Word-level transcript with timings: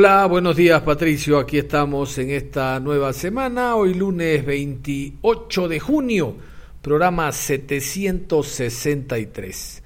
Hola, 0.00 0.26
buenos 0.26 0.54
días 0.54 0.80
Patricio, 0.82 1.40
aquí 1.40 1.58
estamos 1.58 2.16
en 2.18 2.30
esta 2.30 2.78
nueva 2.78 3.12
semana, 3.12 3.74
hoy 3.74 3.94
lunes 3.94 4.46
28 4.46 5.66
de 5.66 5.80
junio, 5.80 6.36
programa 6.80 7.32
763. 7.32 9.82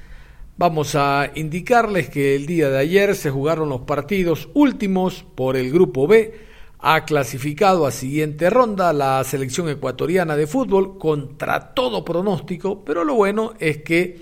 Vamos 0.59 0.95
a 0.97 1.31
indicarles 1.35 2.11
que 2.11 2.37
el 2.37 2.45
día 2.45 2.69
de 2.69 2.77
ayer 2.77 3.15
se 3.15 3.31
jugaron 3.31 3.71
los 3.71 3.81
partidos 3.81 4.51
últimos 4.53 5.25
por 5.35 5.57
el 5.57 5.73
Grupo 5.73 6.07
B. 6.07 6.39
Ha 6.81 7.07
clasificado 7.07 7.87
a 7.87 7.91
siguiente 7.91 8.51
ronda 8.51 8.93
la 8.93 9.25
selección 9.25 9.71
ecuatoriana 9.71 10.37
de 10.37 10.47
fútbol 10.47 10.99
contra 10.99 11.73
todo 11.73 12.05
pronóstico, 12.05 12.85
pero 12.85 13.03
lo 13.03 13.15
bueno 13.15 13.55
es 13.59 13.79
que 13.79 14.21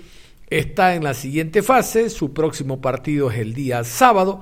está 0.49 0.95
en 0.95 1.03
la 1.03 1.13
siguiente 1.13 1.61
fase. 1.61 2.09
Su 2.09 2.31
próximo 2.31 2.79
partido 2.79 3.29
es 3.29 3.39
el 3.39 3.53
día 3.53 3.83
sábado. 3.83 4.39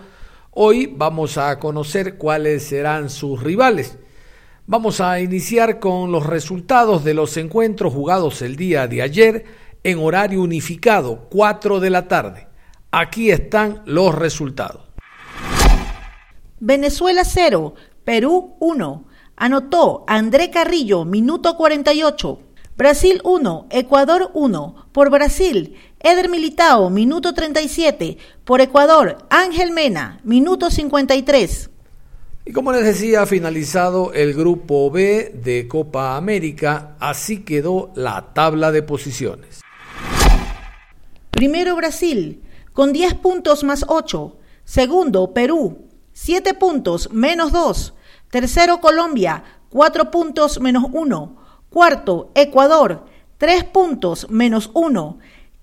Hoy 0.52 0.88
vamos 0.88 1.38
a 1.38 1.60
conocer 1.60 2.18
cuáles 2.18 2.64
serán 2.64 3.12
sus 3.12 3.44
rivales. 3.44 4.00
Vamos 4.66 5.00
a 5.00 5.20
iniciar 5.20 5.80
con 5.80 6.12
los 6.12 6.26
resultados 6.26 7.04
de 7.04 7.14
los 7.14 7.38
encuentros 7.38 7.94
jugados 7.94 8.42
el 8.42 8.56
día 8.56 8.88
de 8.88 9.04
ayer 9.04 9.46
en 9.84 10.00
horario 10.00 10.42
unificado, 10.42 11.28
4 11.30 11.80
de 11.80 11.90
la 11.92 12.08
tarde. 12.08 12.48
Aquí 12.90 13.30
están 13.30 13.84
los 13.86 14.16
resultados. 14.16 14.82
Venezuela 16.60 17.24
0, 17.26 17.76
Perú 18.04 18.56
1. 18.60 19.06
Anotó 19.36 20.04
André 20.08 20.50
Carrillo, 20.50 21.06
minuto 21.06 21.58
48. 21.58 22.40
Brasil 22.76 23.22
1, 23.24 23.68
Ecuador 23.70 24.32
1. 24.34 24.88
Por 24.94 25.12
Brasil, 25.12 25.76
Eder 26.02 26.30
Militao, 26.30 26.90
minuto 26.90 27.34
37. 27.34 28.18
Por 28.46 28.62
Ecuador, 28.62 29.18
Ángel 29.30 29.72
Mena, 29.72 30.22
minuto 30.24 30.72
53. 30.72 31.70
Y 32.46 32.54
como 32.54 32.72
les 32.72 32.86
decía, 32.86 33.26
finalizado 33.26 34.14
el 34.14 34.34
grupo 34.34 34.90
B 34.90 35.34
de 35.44 35.68
Copa 35.68 36.16
América, 36.16 36.96
así 37.02 37.44
quedó 37.44 37.92
la 37.96 38.34
tabla 38.34 38.72
de 38.72 38.82
posiciones. 38.82 39.60
Primero 41.32 41.76
Brasil, 41.76 42.44
con 42.72 42.94
10 42.94 43.16
puntos 43.16 43.66
más 43.66 43.84
8. 43.86 44.38
Segundo 44.64 45.34
Perú, 45.34 45.90
7 46.14 46.54
puntos 46.54 47.12
menos 47.12 47.52
2. 47.52 47.94
Tercero 48.32 48.80
Colombia, 48.80 49.44
4 49.70 50.12
puntos 50.12 50.62
menos 50.62 50.86
1. 50.94 51.36
Cuarto 51.70 52.32
Ecuador, 52.36 53.06
3 53.38 53.66
puntos 53.66 54.30
menos 54.30 54.72
1. 54.74 55.20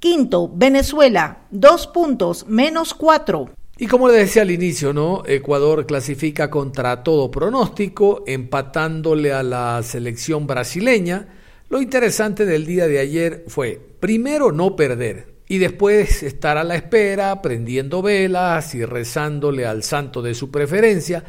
Quinto 0.08 0.48
Venezuela, 0.54 1.38
2 1.50 1.86
puntos 1.88 2.46
menos 2.46 2.94
4. 2.94 3.50
Y 3.76 3.88
como 3.88 4.06
les 4.06 4.18
decía 4.18 4.42
al 4.42 4.52
inicio, 4.52 4.92
¿no? 4.92 5.24
Ecuador 5.26 5.84
clasifica 5.84 6.48
contra 6.48 7.02
todo 7.02 7.28
pronóstico, 7.28 8.22
empatándole 8.24 9.32
a 9.32 9.42
la 9.42 9.82
selección 9.82 10.46
brasileña. 10.46 11.26
Lo 11.70 11.82
interesante 11.82 12.46
del 12.46 12.66
día 12.66 12.86
de 12.86 13.00
ayer 13.00 13.46
fue, 13.48 13.80
primero, 13.98 14.52
no 14.52 14.76
perder 14.76 15.34
y 15.48 15.58
después 15.58 16.22
estar 16.22 16.56
a 16.56 16.62
la 16.62 16.76
espera, 16.76 17.42
prendiendo 17.42 18.00
velas 18.00 18.76
y 18.76 18.84
rezándole 18.84 19.66
al 19.66 19.82
santo 19.82 20.22
de 20.22 20.34
su 20.34 20.52
preferencia 20.52 21.24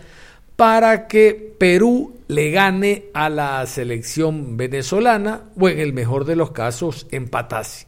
para 0.56 1.08
que 1.08 1.56
Perú 1.58 2.14
le 2.28 2.52
gane 2.52 3.06
a 3.16 3.30
la 3.30 3.66
selección 3.66 4.56
venezolana 4.56 5.46
o 5.60 5.68
en 5.68 5.80
el 5.80 5.94
mejor 5.94 6.26
de 6.26 6.36
los 6.36 6.52
casos 6.52 7.08
empatase. 7.10 7.88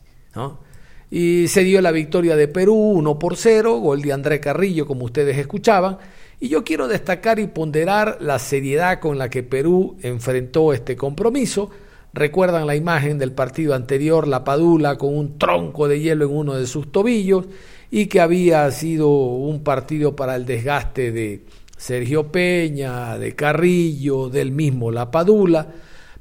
Y 1.12 1.48
se 1.48 1.64
dio 1.64 1.82
la 1.82 1.92
victoria 1.92 2.36
de 2.36 2.48
Perú 2.48 2.76
1 2.76 3.20
por 3.20 3.36
0, 3.36 3.80
gol 3.80 4.02
de 4.02 4.14
André 4.14 4.40
Carrillo 4.40 4.86
como 4.86 5.06
ustedes 5.06 5.38
escuchaban. 5.38 5.98
Y 6.40 6.50
yo 6.50 6.64
quiero 6.64 6.88
destacar 6.88 7.40
y 7.40 7.48
ponderar 7.48 8.18
la 8.22 8.40
seriedad 8.40 9.00
con 9.00 9.18
la 9.18 9.30
que 9.30 9.44
Perú 9.44 9.98
enfrentó 10.02 10.74
este 10.74 10.96
compromiso 10.96 11.70
Recuerdan 12.14 12.66
la 12.66 12.76
imagen 12.76 13.20
del 13.20 13.34
partido 13.34 13.76
anterior, 13.76 14.28
la 14.28 14.44
Padula 14.44 14.98
con 14.98 15.16
un 15.16 15.38
tronco 15.38 15.88
de 15.88 16.00
hielo 16.00 16.26
en 16.26 16.36
uno 16.36 16.56
de 16.56 16.66
sus 16.66 16.92
tobillos 16.92 17.46
y 17.92 18.08
que 18.08 18.20
había 18.20 18.70
sido 18.72 19.10
un 19.10 19.64
partido 19.64 20.16
para 20.16 20.36
el 20.36 20.46
desgaste 20.46 21.12
de 21.12 21.46
Sergio 21.78 22.32
Peña, 22.32 23.18
de 23.20 23.36
Carrillo, 23.36 24.30
del 24.30 24.52
mismo 24.52 24.90
La 24.90 25.12
Padula. 25.12 25.68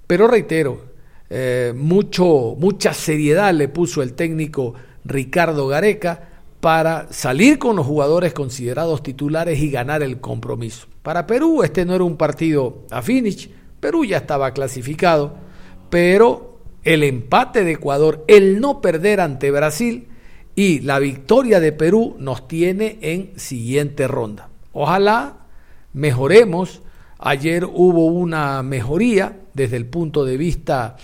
Pero 0.06 0.28
reitero, 0.28 0.82
eh, 1.30 1.72
mucho, 1.76 2.56
mucha 2.58 2.92
seriedad 2.92 3.52
le 3.52 3.68
puso 3.68 4.02
el 4.02 4.14
técnico 4.14 4.74
Ricardo 5.04 5.66
Gareca 5.66 6.28
para 6.60 7.12
salir 7.12 7.58
con 7.58 7.76
los 7.76 7.86
jugadores 7.86 8.32
considerados 8.32 9.02
titulares 9.02 9.58
y 9.60 9.70
ganar 9.70 10.02
el 10.02 10.20
compromiso. 10.20 10.86
Para 11.02 11.26
Perú 11.26 11.62
este 11.62 11.84
no 11.84 11.94
era 11.94 12.04
un 12.04 12.16
partido 12.16 12.84
a 12.90 13.02
finish, 13.02 13.50
Perú 13.80 14.04
ya 14.04 14.18
estaba 14.18 14.52
clasificado 14.52 15.48
pero 15.90 16.58
el 16.84 17.02
empate 17.02 17.64
de 17.64 17.72
Ecuador, 17.72 18.24
el 18.28 18.60
no 18.60 18.80
perder 18.80 19.20
ante 19.20 19.50
Brasil 19.50 20.08
y 20.54 20.80
la 20.80 20.98
victoria 20.98 21.60
de 21.60 21.72
Perú 21.72 22.16
nos 22.18 22.48
tiene 22.48 22.98
en 23.00 23.32
siguiente 23.38 24.08
ronda. 24.08 24.48
Ojalá 24.72 25.38
mejoremos. 25.92 26.82
Ayer 27.18 27.64
hubo 27.64 28.06
una 28.06 28.62
mejoría 28.62 29.40
desde 29.52 29.76
el 29.76 29.86
punto 29.86 30.24
de 30.24 30.36
vista 30.36 30.96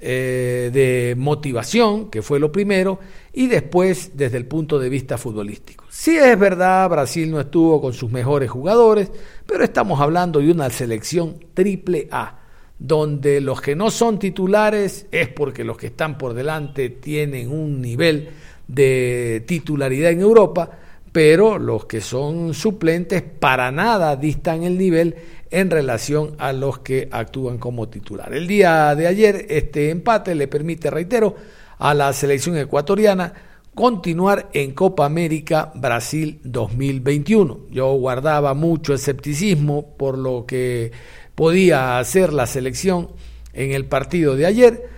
eh, 0.00 0.70
de 0.72 1.14
motivación, 1.16 2.10
que 2.10 2.22
fue 2.22 2.40
lo 2.40 2.50
primero, 2.50 2.98
y 3.32 3.46
después 3.46 4.12
desde 4.14 4.36
el 4.36 4.46
punto 4.46 4.78
de 4.78 4.88
vista 4.88 5.16
futbolístico. 5.16 5.84
Sí 5.88 6.16
es 6.16 6.38
verdad, 6.38 6.90
Brasil 6.90 7.30
no 7.30 7.40
estuvo 7.40 7.80
con 7.80 7.92
sus 7.92 8.10
mejores 8.10 8.50
jugadores, 8.50 9.10
pero 9.46 9.64
estamos 9.64 10.00
hablando 10.00 10.40
de 10.40 10.50
una 10.50 10.68
selección 10.70 11.36
triple 11.54 12.08
A 12.10 12.38
donde 12.78 13.40
los 13.40 13.60
que 13.60 13.76
no 13.76 13.92
son 13.92 14.18
titulares 14.18 15.06
es 15.12 15.28
porque 15.28 15.62
los 15.62 15.76
que 15.76 15.86
están 15.86 16.18
por 16.18 16.34
delante 16.34 16.90
tienen 16.90 17.48
un 17.48 17.80
nivel 17.80 18.30
de 18.66 19.44
titularidad 19.46 20.10
en 20.10 20.20
Europa, 20.20 20.70
pero 21.12 21.58
los 21.58 21.84
que 21.84 22.00
son 22.00 22.54
suplentes 22.54 23.22
para 23.22 23.70
nada 23.70 24.16
distan 24.16 24.64
el 24.64 24.78
nivel 24.78 25.14
en 25.50 25.70
relación 25.70 26.34
a 26.38 26.52
los 26.54 26.78
que 26.78 27.08
actúan 27.12 27.58
como 27.58 27.88
titular. 27.88 28.32
El 28.34 28.46
día 28.46 28.94
de 28.94 29.06
ayer 29.06 29.46
este 29.50 29.90
empate 29.90 30.34
le 30.34 30.48
permite, 30.48 30.90
reitero, 30.90 31.36
a 31.78 31.92
la 31.92 32.12
selección 32.14 32.56
ecuatoriana 32.56 33.34
continuar 33.74 34.48
en 34.54 34.72
Copa 34.72 35.04
América 35.04 35.72
Brasil 35.74 36.40
2021. 36.44 37.66
Yo 37.70 37.92
guardaba 37.94 38.54
mucho 38.54 38.94
escepticismo 38.94 39.94
por 39.96 40.16
lo 40.16 40.46
que 40.46 40.92
podía 41.34 41.98
hacer 41.98 42.32
la 42.32 42.46
selección 42.46 43.10
en 43.52 43.72
el 43.72 43.84
partido 43.84 44.36
de 44.36 44.46
ayer, 44.46 44.88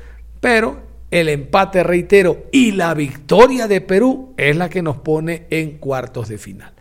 pero 0.40 0.93
el 1.10 1.28
empate, 1.28 1.82
reitero, 1.82 2.46
y 2.52 2.72
la 2.72 2.94
victoria 2.94 3.68
de 3.68 3.80
Perú 3.80 4.34
es 4.36 4.56
la 4.56 4.68
que 4.68 4.82
nos 4.82 4.96
pone 4.96 5.46
en 5.50 5.78
cuartos 5.78 6.28
de 6.28 6.38
final. 6.38 6.72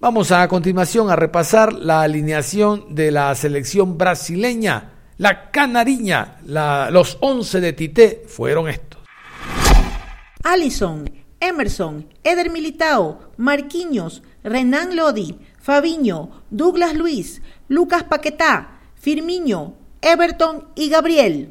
Vamos 0.00 0.32
a, 0.32 0.46
continuación 0.48 1.10
a 1.10 1.16
repasar 1.16 1.72
la 1.72 2.02
alineación 2.02 2.94
de 2.94 3.10
la 3.10 3.34
selección 3.34 3.96
brasileña, 3.96 4.92
la 5.16 5.50
canariña, 5.50 6.38
los 6.44 7.18
11 7.20 7.60
de 7.60 7.72
Tite 7.72 8.24
fueron 8.26 8.68
estos. 8.68 9.00
Allison, 10.42 11.10
Emerson, 11.40 12.06
Eder 12.22 12.50
Militao, 12.50 13.32
Marquinhos, 13.36 14.22
Renan 14.42 14.94
Lodi, 14.96 15.38
Fabiño, 15.58 16.42
Douglas 16.50 16.94
Luis, 16.94 17.40
Lucas 17.68 18.02
Paquetá, 18.04 18.80
Firmiño, 18.94 19.74
Everton 20.02 20.68
y 20.74 20.90
Gabriel. 20.90 21.50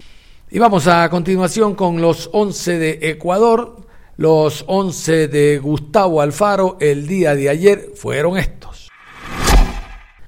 Y 0.53 0.59
vamos 0.59 0.85
a 0.85 1.09
continuación 1.09 1.73
con 1.73 1.99
los 1.99 2.29
11 2.31 2.77
de 2.77 2.99
Ecuador. 3.09 3.87
Los 4.17 4.63
11 4.67 5.27
de 5.27 5.57
Gustavo 5.57 6.21
Alfaro 6.21 6.77
el 6.79 7.07
día 7.07 7.33
de 7.33 7.49
ayer 7.49 7.89
fueron 7.95 8.37
estos. 8.37 8.87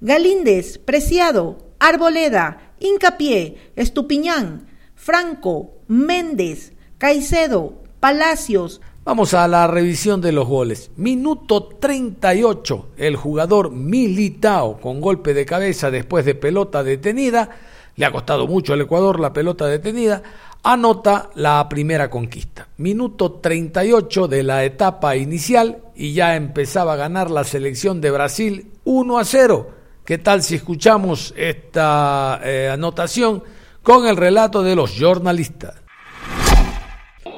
Galíndez, 0.02 0.80
Preciado, 0.80 1.76
Arboleda, 1.78 2.74
Incapié, 2.80 3.72
Estupiñán, 3.76 4.66
Franco, 4.96 5.76
Méndez, 5.88 6.74
Caicedo, 6.98 7.84
Palacios. 8.00 8.82
Vamos 9.04 9.36
a 9.36 9.48
la 9.48 9.68
revisión 9.68 10.22
de 10.22 10.32
los 10.32 10.48
goles. 10.48 10.90
Minuto 10.96 11.68
38, 11.80 12.94
el 12.98 13.16
jugador 13.16 13.70
Militao 13.70 14.82
con 14.82 15.02
golpe 15.02 15.36
de 15.36 15.46
cabeza 15.46 15.92
después 15.92 16.26
de 16.26 16.34
pelota 16.34 16.84
detenida, 16.84 17.52
le 17.96 18.06
ha 18.06 18.12
costado 18.12 18.48
mucho 18.48 18.74
al 18.74 18.82
Ecuador 18.82 19.20
la 19.20 19.34
pelota 19.34 19.68
detenida, 19.68 20.22
anota 20.64 21.30
la 21.36 21.68
primera 21.70 22.10
conquista. 22.10 22.68
Minuto 22.78 23.34
38 23.34 24.28
de 24.28 24.44
la 24.44 24.64
etapa 24.64 25.16
inicial 25.16 25.78
y 25.96 26.14
ya 26.14 26.36
empezaba 26.36 26.94
a 26.94 26.98
ganar 26.98 27.30
la 27.32 27.44
selección 27.44 28.02
de 28.02 28.12
Brasil 28.12 28.72
1 28.84 29.18
a 29.18 29.24
0. 29.24 29.70
¿Qué 30.04 30.18
tal 30.18 30.44
si 30.44 30.56
escuchamos 30.56 31.34
esta 31.38 32.40
eh, 32.44 32.70
anotación 32.72 33.44
con 33.82 34.08
el 34.08 34.18
relato 34.18 34.62
de 34.62 34.76
los 34.76 35.00
jornalistas? 35.00 35.76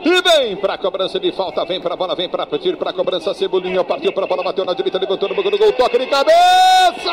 E 0.04 0.21
vem 0.21 0.56
para 0.56 0.77
cobrança 0.77 1.19
de 1.19 1.31
falta, 1.33 1.65
vem 1.65 1.81
para 1.81 1.98
bola, 1.98 2.15
vem 2.15 2.30
para 2.30 2.45
pedir 2.48 2.77
para 2.77 2.94
cobrança. 2.94 3.33
Cebolinha 3.33 3.83
partiu 3.83 4.13
para 4.13 4.25
bola, 4.25 4.44
bateu 4.44 4.63
na 4.63 4.74
direita, 4.74 5.00
levantou 5.00 5.27
no 5.27 5.36
gol, 5.36 5.74
toque 5.74 5.98
de 6.00 6.07
cabeça! 6.07 7.12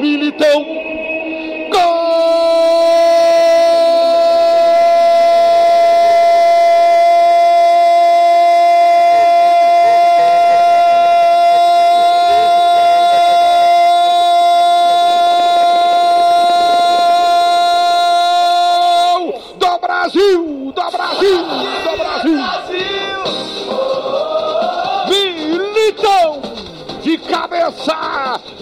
Militão! 0.00 1.11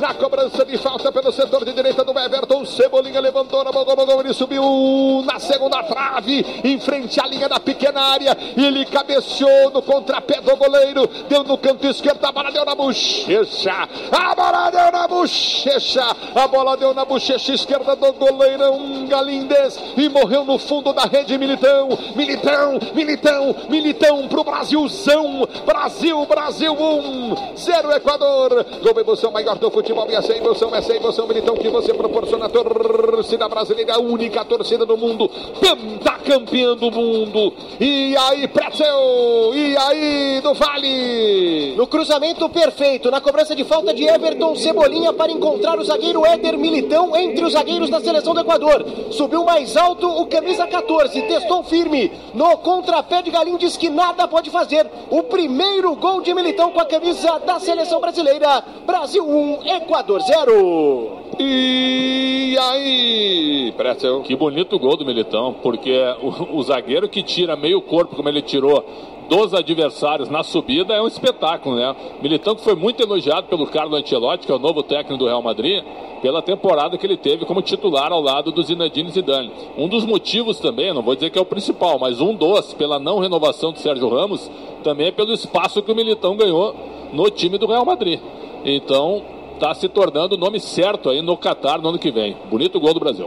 Na 0.00 0.14
cobrança 0.14 0.64
de 0.64 0.78
falta 0.78 1.12
pelo 1.12 1.30
setor 1.30 1.64
de 1.64 1.72
direita 1.72 2.02
do 2.02 2.18
Everton. 2.18 2.59
Cebolinha 2.70 3.20
levantou 3.20 3.64
na 3.64 3.72
mão, 3.72 3.84
gol, 3.84 4.20
ele 4.20 4.32
subiu 4.32 5.22
na 5.24 5.38
segunda 5.38 5.82
trave, 5.82 6.44
em 6.64 6.78
frente 6.80 7.20
à 7.20 7.26
linha 7.26 7.48
da 7.48 7.60
pequena 7.60 8.00
área. 8.00 8.36
Ele 8.56 8.84
cabeceou 8.86 9.70
no 9.70 9.82
contrapé 9.82 10.40
do 10.40 10.56
goleiro, 10.56 11.06
deu 11.28 11.42
no 11.44 11.58
canto 11.58 11.86
esquerdo, 11.86 12.24
a 12.24 12.32
bola 12.32 12.50
deu 12.50 12.64
na 12.64 12.74
bochecha. 12.74 13.88
A 14.12 14.34
bola 14.34 14.70
deu 14.70 14.92
na 14.92 15.08
bochecha, 15.08 16.16
a 16.34 16.48
bola 16.48 16.76
deu 16.76 16.94
na 16.94 17.04
bochecha 17.04 17.52
esquerda 17.52 17.96
do 17.96 18.12
goleirão 18.12 19.06
Galindez 19.06 19.78
e 19.96 20.08
morreu 20.08 20.44
no 20.44 20.58
fundo 20.58 20.92
da 20.92 21.02
rede 21.02 21.36
Militão. 21.36 21.88
Militão, 22.14 22.78
Militão, 22.94 23.56
Militão 23.68 24.28
pro 24.28 24.44
Brasilzão. 24.44 25.48
Brasil, 25.66 26.24
Brasil 26.26 26.72
1, 26.72 26.76
um, 26.76 27.56
0 27.56 27.92
Equador. 27.92 28.64
Gol 28.82 29.00
emoção 29.00 29.30
maior 29.30 29.58
do 29.58 29.70
futebol 29.70 30.08
e 30.10 30.14
essa 30.14 30.36
emoção, 30.36 30.74
essa 30.74 30.94
emoção 30.94 31.26
militão 31.26 31.56
que 31.56 31.68
você 31.68 31.92
proporciona 31.92 32.46
à 32.46 32.48
torcida 32.64 33.48
brasileira, 33.48 33.94
a 33.94 34.00
única 34.00 34.44
torcida 34.44 34.84
do 34.86 34.96
mundo, 34.96 35.30
pentacampeã 35.60 36.76
do 36.76 36.90
mundo. 36.90 37.52
E 37.78 38.16
aí, 38.16 38.48
Pretzel, 38.48 39.54
e 39.54 39.76
aí, 39.76 40.40
do 40.42 40.54
Vale. 40.54 41.74
No 41.76 41.86
cruzamento 41.86 42.48
perfeito, 42.48 43.10
na 43.10 43.20
cobrança 43.20 43.54
de 43.54 43.64
falta 43.64 43.92
de 43.94 44.04
Everton 44.04 44.54
Cebolinha 44.56 45.12
para 45.12 45.32
encontrar 45.32 45.78
o 45.78 45.84
zagueiro 45.84 46.24
Éder 46.24 46.58
Militão 46.58 47.16
entre 47.16 47.44
os 47.44 47.52
zagueiros 47.52 47.90
da 47.90 48.00
seleção 48.00 48.34
do 48.34 48.40
Equador. 48.40 48.84
Subiu 49.10 49.44
mais 49.44 49.76
alto 49.76 50.08
o 50.08 50.26
camisa 50.26 50.66
14, 50.66 51.22
testou 51.22 51.62
firme 51.64 52.12
no 52.34 52.58
contrapé 52.58 53.22
de 53.22 53.30
Galinho, 53.30 53.58
diz 53.58 53.76
que 53.76 53.90
nada 53.90 54.28
pode 54.28 54.50
fazer. 54.50 54.86
O 55.10 55.22
primeiro 55.24 55.94
gol 55.96 56.20
de 56.20 56.34
Militão 56.34 56.70
com 56.70 56.80
a 56.80 56.86
camisa 56.86 57.38
da 57.40 57.58
seleção 57.58 58.00
brasileira. 58.00 58.62
Brasil 58.86 59.26
1, 59.26 59.66
Equador 59.76 60.20
0. 60.22 61.20
E 61.38 62.49
aí, 62.58 63.72
Pretzel? 63.76 64.22
Que 64.22 64.36
bonito 64.36 64.78
gol 64.78 64.96
do 64.96 65.04
Militão, 65.04 65.54
porque 65.62 65.98
o, 66.22 66.58
o 66.58 66.62
zagueiro 66.62 67.08
que 67.08 67.22
tira 67.22 67.56
meio 67.56 67.80
corpo, 67.80 68.16
como 68.16 68.28
ele 68.28 68.42
tirou 68.42 68.84
dos 69.28 69.54
adversários 69.54 70.28
na 70.28 70.42
subida 70.42 70.92
é 70.92 71.00
um 71.00 71.06
espetáculo, 71.06 71.76
né? 71.76 71.94
Militão 72.20 72.56
que 72.56 72.64
foi 72.64 72.74
muito 72.74 73.00
elogiado 73.00 73.46
pelo 73.46 73.64
Carlo 73.64 73.94
Ancelotti, 73.94 74.44
que 74.44 74.52
é 74.52 74.54
o 74.54 74.58
novo 74.58 74.82
técnico 74.82 75.16
do 75.16 75.26
Real 75.26 75.40
Madrid, 75.40 75.84
pela 76.20 76.42
temporada 76.42 76.98
que 76.98 77.06
ele 77.06 77.16
teve 77.16 77.44
como 77.44 77.62
titular 77.62 78.12
ao 78.12 78.20
lado 78.20 78.50
do 78.50 78.60
Zinedine 78.62 79.10
Zidane. 79.10 79.52
Um 79.78 79.88
dos 79.88 80.04
motivos 80.04 80.58
também, 80.58 80.92
não 80.92 81.00
vou 81.00 81.14
dizer 81.14 81.30
que 81.30 81.38
é 81.38 81.42
o 81.42 81.46
principal, 81.46 81.96
mas 81.98 82.20
um 82.20 82.34
dos, 82.34 82.74
pela 82.74 82.98
não 82.98 83.20
renovação 83.20 83.70
do 83.70 83.78
Sérgio 83.78 84.08
Ramos, 84.08 84.50
também 84.82 85.06
é 85.06 85.12
pelo 85.12 85.32
espaço 85.32 85.80
que 85.80 85.92
o 85.92 85.96
Militão 85.96 86.36
ganhou 86.36 86.74
no 87.12 87.30
time 87.30 87.56
do 87.56 87.66
Real 87.66 87.84
Madrid. 87.84 88.18
Então, 88.64 89.22
está 89.60 89.74
se 89.74 89.90
tornando 89.90 90.36
o 90.36 90.38
nome 90.38 90.58
certo 90.58 91.10
aí 91.10 91.20
no 91.20 91.36
Qatar 91.36 91.82
no 91.82 91.90
ano 91.90 91.98
que 91.98 92.10
vem. 92.10 92.34
Bonito 92.50 92.80
gol 92.80 92.94
do 92.94 93.00
Brasil. 93.00 93.26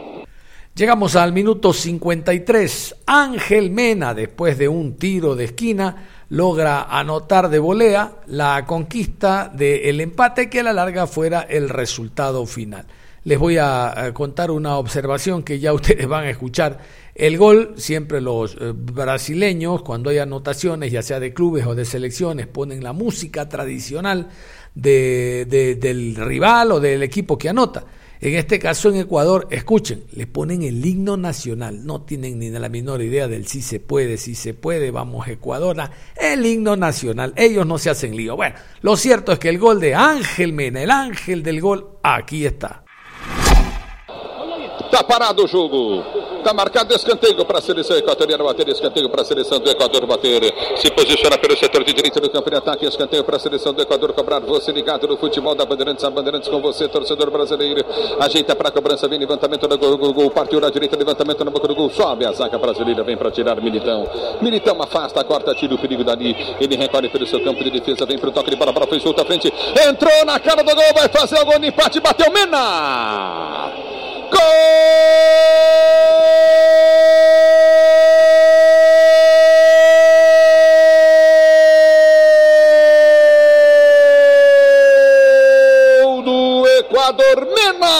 Llegamos 0.74 1.14
al 1.14 1.32
minuto 1.32 1.72
53. 1.72 2.96
Ángel 3.06 3.70
Mena, 3.70 4.12
después 4.12 4.58
de 4.58 4.66
un 4.66 4.96
tiro 4.96 5.36
de 5.36 5.44
esquina, 5.44 6.08
logra 6.30 6.82
anotar 6.90 7.48
de 7.48 7.60
volea 7.60 8.16
la 8.26 8.64
conquista 8.66 9.48
del 9.48 10.00
empate 10.00 10.50
que 10.50 10.58
a 10.58 10.64
la 10.64 10.72
larga 10.72 11.06
fuera 11.06 11.42
el 11.42 11.68
resultado 11.68 12.44
final. 12.46 12.84
Les 13.22 13.38
voy 13.38 13.56
a 13.58 14.10
contar 14.12 14.50
una 14.50 14.76
observación 14.76 15.44
que 15.44 15.60
ya 15.60 15.72
ustedes 15.72 16.08
van 16.08 16.24
a 16.24 16.30
escuchar. 16.30 16.80
El 17.14 17.38
gol, 17.38 17.74
siempre 17.76 18.20
los 18.20 18.56
eh, 18.56 18.72
brasileños, 18.74 19.82
cuando 19.82 20.10
hay 20.10 20.18
anotaciones, 20.18 20.90
ya 20.90 21.00
sea 21.00 21.20
de 21.20 21.32
clubes 21.32 21.64
o 21.64 21.76
de 21.76 21.84
selecciones, 21.84 22.48
ponen 22.48 22.82
la 22.82 22.92
música 22.92 23.48
tradicional 23.48 24.30
de, 24.74 25.76
del 25.80 26.16
rival 26.16 26.72
o 26.72 26.80
del 26.80 27.02
equipo 27.02 27.38
que 27.38 27.48
anota. 27.48 27.84
En 28.20 28.34
este 28.36 28.58
caso 28.58 28.88
en 28.88 28.96
Ecuador, 28.96 29.48
escuchen, 29.50 30.04
le 30.12 30.26
ponen 30.26 30.62
el 30.62 30.84
himno 30.84 31.16
nacional, 31.18 31.84
no 31.84 32.02
tienen 32.02 32.38
ni 32.38 32.48
la 32.48 32.70
menor 32.70 33.02
idea 33.02 33.28
del 33.28 33.46
si 33.46 33.60
se 33.60 33.80
puede, 33.80 34.16
si 34.16 34.34
se 34.34 34.54
puede, 34.54 34.90
vamos 34.90 35.28
Ecuador, 35.28 35.76
el 36.16 36.46
himno 36.46 36.74
nacional, 36.74 37.34
ellos 37.36 37.66
no 37.66 37.76
se 37.76 37.90
hacen 37.90 38.16
lío. 38.16 38.34
Bueno, 38.34 38.56
lo 38.80 38.96
cierto 38.96 39.32
es 39.32 39.38
que 39.38 39.50
el 39.50 39.58
gol 39.58 39.78
de 39.78 39.94
Ángel 39.94 40.54
Mena, 40.54 40.82
el 40.82 40.90
ángel 40.90 41.42
del 41.42 41.60
gol, 41.60 41.98
aquí 42.02 42.46
está. 42.46 42.84
Está 44.80 45.06
parado 45.06 45.44
o 45.44 45.48
jogo. 45.48 46.23
Está 46.44 46.52
marcado 46.52 46.94
escanteio 46.94 47.42
para 47.46 47.58
a 47.58 47.62
seleção 47.62 47.96
equatoriana 47.96 48.44
bater, 48.44 48.68
escanteio 48.68 49.08
para 49.08 49.22
a 49.22 49.24
seleção 49.24 49.58
do 49.58 49.70
Equador 49.70 50.04
bater. 50.04 50.42
Se 50.76 50.90
posiciona 50.90 51.38
pelo 51.38 51.56
setor 51.56 51.82
de 51.82 51.94
direita 51.94 52.20
do 52.20 52.28
campo 52.28 52.50
de 52.50 52.56
ataque, 52.56 52.84
escanteio 52.84 53.24
para 53.24 53.36
a 53.36 53.38
seleção 53.38 53.72
do 53.72 53.80
Equador 53.80 54.12
cobrar. 54.12 54.40
Você 54.40 54.70
ligado 54.70 55.08
no 55.08 55.16
futebol 55.16 55.54
da 55.54 55.64
Bandeirantes, 55.64 56.04
a 56.04 56.10
Bandeirantes 56.10 56.50
com 56.50 56.60
você, 56.60 56.86
torcedor 56.86 57.30
brasileiro. 57.30 57.82
Ajeita 58.20 58.54
para 58.54 58.68
a 58.68 58.70
cobrança, 58.70 59.08
vem 59.08 59.18
levantamento 59.18 59.66
no 59.66 59.78
gol, 59.78 59.96
gol, 59.96 60.12
gol, 60.12 60.30
partiu 60.30 60.60
na 60.60 60.68
direita, 60.68 60.98
levantamento 60.98 61.42
na 61.46 61.50
boca 61.50 61.66
do 61.66 61.74
gol, 61.74 61.88
sobe 61.88 62.26
a 62.26 62.32
zaga 62.32 62.58
brasileira, 62.58 63.02
vem 63.02 63.16
para 63.16 63.30
tirar 63.30 63.58
Militão. 63.62 64.06
Militão 64.42 64.76
afasta, 64.82 65.24
corta, 65.24 65.54
tira 65.54 65.74
o 65.74 65.78
perigo 65.78 66.04
dali. 66.04 66.36
Ele 66.60 66.76
recolhe 66.76 67.08
pelo 67.08 67.26
seu 67.26 67.42
campo 67.42 67.64
de 67.64 67.70
defesa, 67.70 68.04
vem 68.04 68.18
para 68.18 68.28
o 68.28 68.32
toque 68.32 68.50
de 68.50 68.56
bola, 68.56 68.70
bola 68.70 68.86
foi 68.86 69.00
solta 69.00 69.22
à 69.22 69.24
frente. 69.24 69.50
Entrou 69.88 70.26
na 70.26 70.38
cara 70.38 70.62
do 70.62 70.74
gol, 70.74 70.92
vai 70.94 71.08
fazer 71.08 71.40
o 71.40 71.46
gol 71.46 71.58
de 71.58 71.68
empate, 71.68 72.00
bateu 72.00 72.30
Mena! 72.30 73.94
Gol 74.30 74.64
do 86.22 86.66
Equador 86.78 87.46
Mena! 87.46 87.98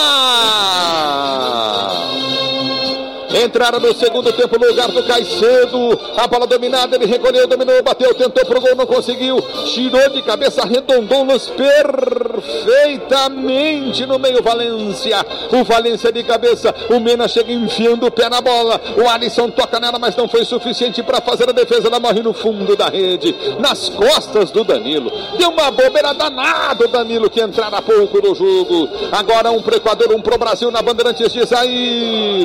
Entraram 3.45 3.79
no 3.79 3.93
segundo 3.93 4.33
tempo 4.33 4.59
no 4.59 4.67
lugar 4.67 4.89
do 4.89 5.03
Caicedo. 5.03 5.99
A 6.17 6.25
bola 6.27 6.47
dominada, 6.47 6.95
ele 6.95 7.05
recolheu, 7.05 7.45
dominou, 7.47 7.83
bateu, 7.83 8.11
tentou 8.15 8.43
pro 8.45 8.59
gol, 8.59 8.75
não 8.75 8.87
conseguiu. 8.87 9.39
Tirou 9.73 10.09
de 10.09 10.21
cabeça, 10.23 10.63
arredondou-nos 10.63 11.49
perfeitamente 11.49 14.05
no 14.05 14.17
meio 14.17 14.41
Valência. 14.41 15.23
O 15.51 15.63
Valência 15.63 16.11
de 16.11 16.23
cabeça, 16.23 16.73
o 16.89 16.99
Mena 16.99 17.27
chega 17.27 17.51
enfiando 17.51 18.07
o 18.07 18.11
pé 18.11 18.29
na 18.29 18.41
bola. 18.41 18.81
O 18.97 19.07
Alisson 19.07 19.51
toca 19.51 19.79
nela, 19.79 19.99
mas 19.99 20.15
não 20.15 20.27
foi 20.27 20.43
suficiente 20.43 21.03
para 21.03 21.21
fazer 21.21 21.47
a 21.49 21.53
defesa. 21.53 21.87
Ela 21.87 21.99
morre 21.99 22.23
no 22.23 22.33
fundo 22.33 22.75
da 22.75 22.89
rede, 22.89 23.35
nas 23.59 23.89
costas 23.89 24.49
do 24.49 24.63
Danilo. 24.63 25.11
Deu 25.37 25.49
uma 25.49 25.69
bobeira 25.69 26.13
danada 26.13 26.85
o 26.85 26.87
Danilo 26.87 27.29
que 27.29 27.41
entrara 27.41 27.77
há 27.77 27.81
pouco 27.81 28.25
no 28.25 28.33
jogo. 28.33 28.89
Agora 29.11 29.51
um 29.51 29.61
pro 29.61 29.75
Equador, 29.75 30.13
um 30.13 30.21
pro 30.21 30.37
Brasil 30.37 30.71
na 30.71 30.81
Bandeirantes 30.81 31.31
de 31.31 31.45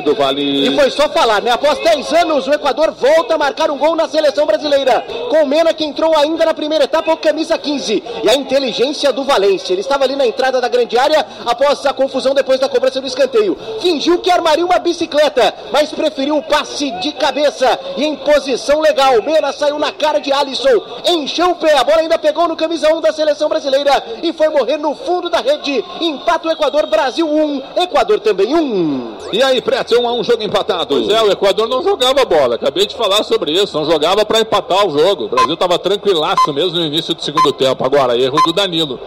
do 0.03 0.15
Vale. 0.15 0.75
foi 0.75 0.90
só 0.91 1.09
falar, 1.09 1.41
né? 1.41 1.51
Após 1.51 1.79
10 1.79 2.13
anos, 2.13 2.47
o 2.47 2.53
Equador 2.53 2.91
volta 2.91 3.35
a 3.35 3.37
marcar 3.37 3.71
um 3.71 3.77
gol 3.77 3.95
na 3.95 4.07
seleção 4.07 4.45
brasileira. 4.45 5.03
Com 5.29 5.45
Mena 5.45 5.73
que 5.73 5.83
entrou 5.83 6.15
ainda 6.15 6.45
na 6.45 6.53
primeira 6.53 6.83
etapa, 6.83 7.11
o 7.11 7.17
camisa 7.17 7.57
15. 7.57 8.03
E 8.23 8.29
a 8.29 8.35
inteligência 8.35 9.11
do 9.11 9.23
Valência. 9.23 9.73
Ele 9.73 9.81
estava 9.81 10.03
ali 10.03 10.15
na 10.15 10.27
entrada 10.27 10.61
da 10.61 10.67
grande 10.67 10.97
área 10.97 11.25
após 11.45 11.85
a 11.85 11.93
confusão 11.93 12.33
depois 12.33 12.59
da 12.59 12.69
cobrança 12.69 13.01
do 13.01 13.07
escanteio. 13.07 13.57
Fingiu 13.79 14.19
que 14.19 14.29
armaria 14.31 14.65
uma 14.65 14.79
bicicleta, 14.79 15.53
mas 15.71 15.91
preferiu 15.91 16.37
o 16.37 16.43
passe 16.43 16.91
de 16.99 17.11
cabeça 17.13 17.79
e 17.97 18.05
em 18.05 18.15
posição 18.15 18.79
legal. 18.79 19.21
Mena 19.21 19.51
saiu 19.51 19.79
na 19.79 19.91
cara 19.91 20.19
de 20.19 20.31
Alisson, 20.31 20.81
encheu 21.07 21.51
o 21.51 21.55
pé, 21.55 21.77
a 21.77 21.83
bola 21.83 21.99
ainda 21.99 22.19
pegou 22.19 22.47
no 22.47 22.55
camisa 22.55 22.93
1 22.93 23.01
da 23.01 23.11
seleção 23.11 23.49
brasileira 23.49 24.03
e 24.21 24.33
foi 24.33 24.49
morrer 24.49 24.77
no 24.77 24.95
fundo 24.95 25.29
da 25.29 25.39
rede. 25.39 25.83
Empata 25.99 26.47
o 26.47 26.51
Equador, 26.51 26.85
Brasil 26.87 27.27
1, 27.27 27.81
Equador 27.83 28.19
também 28.19 28.53
1. 28.55 29.17
E 29.33 29.41
aí, 29.41 29.61
Prete, 29.61 29.95
1 29.95 30.01
um 30.01 30.09
a 30.09 30.13
1 30.13 30.19
um, 30.19 30.23
jogo 30.23 30.43
empatado. 30.43 30.80
Pois 30.85 31.09
é, 31.09 31.21
o 31.21 31.31
Equador 31.31 31.67
não 31.67 31.83
jogava 31.83 32.25
bola. 32.25 32.55
Acabei 32.55 32.85
de 32.85 32.95
falar 32.95 33.23
sobre 33.23 33.51
isso. 33.51 33.77
Não 33.77 33.85
jogava 33.85 34.25
para 34.25 34.39
empatar 34.39 34.85
o 34.87 34.97
jogo. 34.97 35.25
O 35.25 35.29
Brasil 35.29 35.53
estava 35.53 35.77
tranquilaço 35.77 36.53
mesmo 36.53 36.77
no 36.77 36.85
início 36.85 37.13
do 37.13 37.23
segundo 37.23 37.51
tempo. 37.51 37.83
Agora, 37.83 38.17
erro 38.17 38.37
do 38.45 38.53
Danilo. 38.53 38.99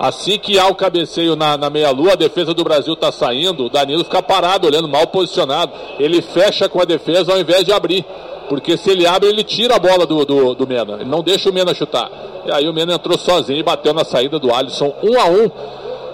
Assim 0.00 0.38
que 0.38 0.58
há 0.58 0.66
o 0.66 0.74
cabeceio 0.74 1.36
na, 1.36 1.56
na 1.56 1.70
meia-lua, 1.70 2.14
a 2.14 2.16
defesa 2.16 2.52
do 2.52 2.64
Brasil 2.64 2.94
está 2.94 3.12
saindo, 3.12 3.66
o 3.66 3.68
Danilo 3.68 4.02
fica 4.02 4.20
parado, 4.22 4.66
olhando 4.66 4.88
mal 4.88 5.06
posicionado. 5.06 5.72
Ele 5.98 6.20
fecha 6.20 6.68
com 6.68 6.80
a 6.80 6.84
defesa 6.84 7.32
ao 7.32 7.38
invés 7.38 7.64
de 7.64 7.72
abrir. 7.72 8.04
Porque 8.48 8.76
se 8.76 8.90
ele 8.90 9.06
abre, 9.06 9.28
ele 9.28 9.44
tira 9.44 9.76
a 9.76 9.78
bola 9.78 10.04
do, 10.04 10.24
do, 10.24 10.54
do 10.54 10.66
Mena. 10.66 10.94
Ele 10.94 11.04
não 11.04 11.22
deixa 11.22 11.48
o 11.48 11.52
Mena 11.52 11.72
chutar. 11.72 12.10
E 12.44 12.50
aí 12.50 12.68
o 12.68 12.72
Mena 12.72 12.94
entrou 12.94 13.16
sozinho 13.16 13.58
e 13.58 13.62
bateu 13.62 13.94
na 13.94 14.04
saída 14.04 14.38
do 14.38 14.52
Alisson, 14.52 14.92
um 15.02 15.18
a 15.20 15.26
um. 15.26 15.46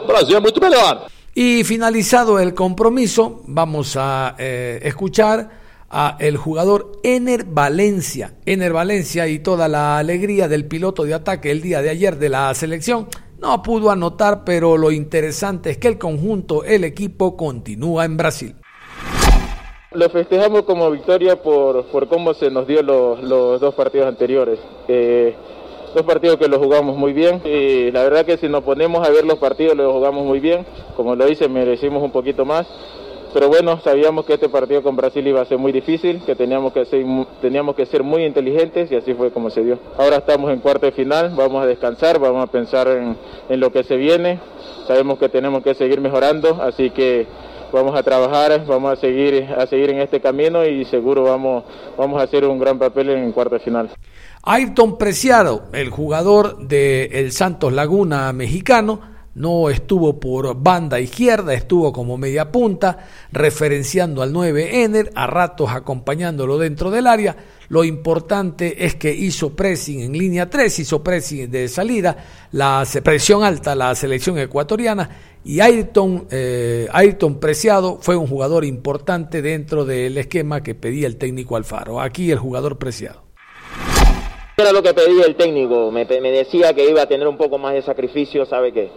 O 0.03 0.07
Brasil 0.07 0.37
é 0.37 0.41
muito 0.41 0.61
melhor. 0.61 1.07
Y 1.41 1.63
finalizado 1.63 2.41
el 2.41 2.53
compromiso, 2.53 3.43
vamos 3.47 3.97
a 3.97 4.35
eh, 4.41 4.81
escuchar 4.83 5.49
a 5.89 6.17
el 6.19 6.37
jugador 6.37 6.91
Ener 7.05 7.45
Valencia. 7.45 8.35
Ener 8.45 8.73
Valencia 8.73 9.29
y 9.29 9.39
toda 9.39 9.69
la 9.69 9.99
alegría 9.99 10.49
del 10.49 10.67
piloto 10.67 11.05
de 11.05 11.15
ataque 11.15 11.53
el 11.53 11.63
día 11.63 11.81
de 11.81 11.91
ayer 11.91 12.19
de 12.19 12.29
la 12.29 12.53
selección. 12.55 13.07
No 13.41 13.63
pudo 13.63 13.93
anotar, 13.93 14.43
pero 14.43 14.77
lo 14.77 14.91
interesante 14.91 15.71
es 15.71 15.79
que 15.79 15.87
el 15.87 15.97
conjunto, 15.97 16.65
el 16.65 16.83
equipo, 16.83 17.37
continúa 17.37 18.05
en 18.05 18.17
Brasil. 18.17 18.57
Lo 19.93 20.11
festejamos 20.11 20.63
como 20.63 20.91
victoria 20.91 21.41
por, 21.41 21.87
por 21.93 22.09
cómo 22.09 22.35
se 22.35 22.51
nos 22.51 22.67
dio 22.67 22.83
los, 22.83 23.61
dos 23.61 23.77
partidos 23.77 24.09
anteriores. 24.09 24.59
Eh, 24.89 25.37
dos 25.95 26.05
partidos 26.05 26.37
que 26.37 26.49
los 26.49 26.59
jugamos 26.59 26.97
muy 26.97 27.13
bien 27.13 27.41
y 27.45 27.91
la 27.91 28.03
verdad 28.03 28.25
que 28.25 28.37
si 28.37 28.49
nos 28.49 28.65
ponemos 28.65 29.07
a 29.07 29.11
ver 29.11 29.25
los 29.25 29.39
partidos 29.39 29.77
los 29.77 29.93
jugamos 29.93 30.25
muy 30.25 30.41
bien. 30.41 30.67
Como 30.97 31.15
lo 31.15 31.27
dice, 31.27 31.49
merecimos 31.49 32.03
un 32.03 32.11
poquito 32.11 32.45
más. 32.45 32.67
Pero 33.33 33.49
bueno, 33.49 33.79
sabíamos 33.81 34.25
que 34.25 34.35
este 34.35 34.49
partido 34.49 34.83
con 34.83 34.97
Brasil 34.97 35.27
iba 35.27 35.43
a 35.43 35.45
ser 35.45 35.59
muy 35.59 35.71
difícil, 35.71 36.23
que 36.25 36.35
teníamos 36.35 36.73
que 36.73 36.87
ser, 36.87 37.05
teníamos 37.43 37.77
que 37.77 37.85
ser 37.85 38.03
muy 38.03 38.25
inteligentes 38.25 38.91
y 38.91 38.97
así 38.97 39.13
fue 39.13 39.31
como 39.31 39.51
se 39.51 39.63
dio. 39.63 39.79
Ahora 39.99 40.17
estamos 40.17 40.51
en 40.51 40.61
cuarto 40.61 40.87
de 40.87 40.93
final, 40.93 41.35
vamos 41.37 41.63
a 41.63 41.67
descansar, 41.67 42.19
vamos 42.19 42.43
a 42.43 42.51
pensar 42.51 42.89
en, 42.89 43.61
lo 43.61 43.71
que 43.71 43.85
se 43.85 43.97
viene. 43.97 44.41
Sabemos 44.87 45.19
que 45.19 45.29
tenemos 45.29 45.63
que 45.63 45.75
seguir 45.75 46.01
mejorando, 46.01 46.59
así 46.63 46.89
que 46.89 47.27
vamos 47.71 47.95
a 47.95 48.03
trabajar, 48.03 48.65
vamos 48.67 48.93
a 48.93 48.97
seguir, 48.97 49.47
a 49.57 49.67
seguir 49.67 49.91
en 49.91 50.01
este 50.01 50.21
camino 50.21 50.65
y 50.65 50.87
seguro 50.87 51.25
vamos, 51.25 51.65
vamos 51.99 52.19
a 52.21 52.25
hacer 52.25 52.47
un 52.47 52.59
gran 52.59 52.79
papel 52.79 53.11
en 53.11 53.33
cuarto 53.33 53.57
de 53.57 53.61
final. 53.61 53.91
Ayrton 54.43 54.99
Preciado, 54.99 55.69
el 55.73 55.91
jugador 55.91 56.67
de 56.67 57.05
el 57.13 57.33
Santos 57.33 57.73
Laguna 57.73 58.33
mexicano, 58.33 59.01
no 59.35 59.71
estuvo 59.71 60.19
por 60.19 60.61
banda 60.61 60.99
izquierda, 60.99 61.55
estuvo 61.55 61.93
como 61.93 62.19
media 62.19 62.51
punta, 62.51 63.07
referenciando 63.31 64.23
al 64.23 64.33
9 64.33 64.83
Ener, 64.83 65.13
a 65.15 65.27
ratos 65.27 65.71
acompañándolo 65.71 66.59
dentro 66.59 66.91
del 66.91 67.07
área. 67.07 67.37
Lo 67.69 67.85
importante 67.85 68.85
es 68.85 68.97
que 68.97 69.15
hizo 69.15 69.55
pressing 69.55 70.01
en 70.01 70.13
línea 70.13 70.51
3, 70.51 70.81
hizo 70.81 71.03
pressing 71.03 71.51
de 71.51 71.69
salida, 71.69 72.17
la 72.53 72.85
presión 73.03 73.45
alta 73.45 73.75
la 73.75 73.95
selección 73.95 74.39
ecuatoriana 74.39 75.09
y 75.45 75.61
Ayrton, 75.61 76.27
eh, 76.31 76.89
Ayrton 76.93 77.39
Preciado 77.39 77.99
fue 78.01 78.17
un 78.17 78.27
jugador 78.27 78.65
importante 78.65 79.41
dentro 79.41 79.85
del 79.85 80.19
esquema 80.19 80.63
que 80.63 80.75
pedía 80.75 81.07
el 81.07 81.17
técnico 81.17 81.57
Alfaro. 81.57 82.01
Aquí 82.01 82.31
el 82.31 82.39
jugador 82.39 82.79
Preciado. 82.79 83.28
Era 84.61 84.73
lo 84.73 84.83
que 84.83 84.93
pedía 84.93 85.25
el 85.25 85.37
técnico, 85.37 85.93
me, 85.93 86.05
decía 86.05 86.75
que 86.75 86.91
iba 86.91 87.01
a 87.01 87.07
tener 87.07 87.29
un 87.29 87.37
poco 87.37 87.59
más 87.59 87.75
de 87.75 87.83
sacrificio, 87.83 88.45
sabe 88.45 88.73
que 88.73 88.91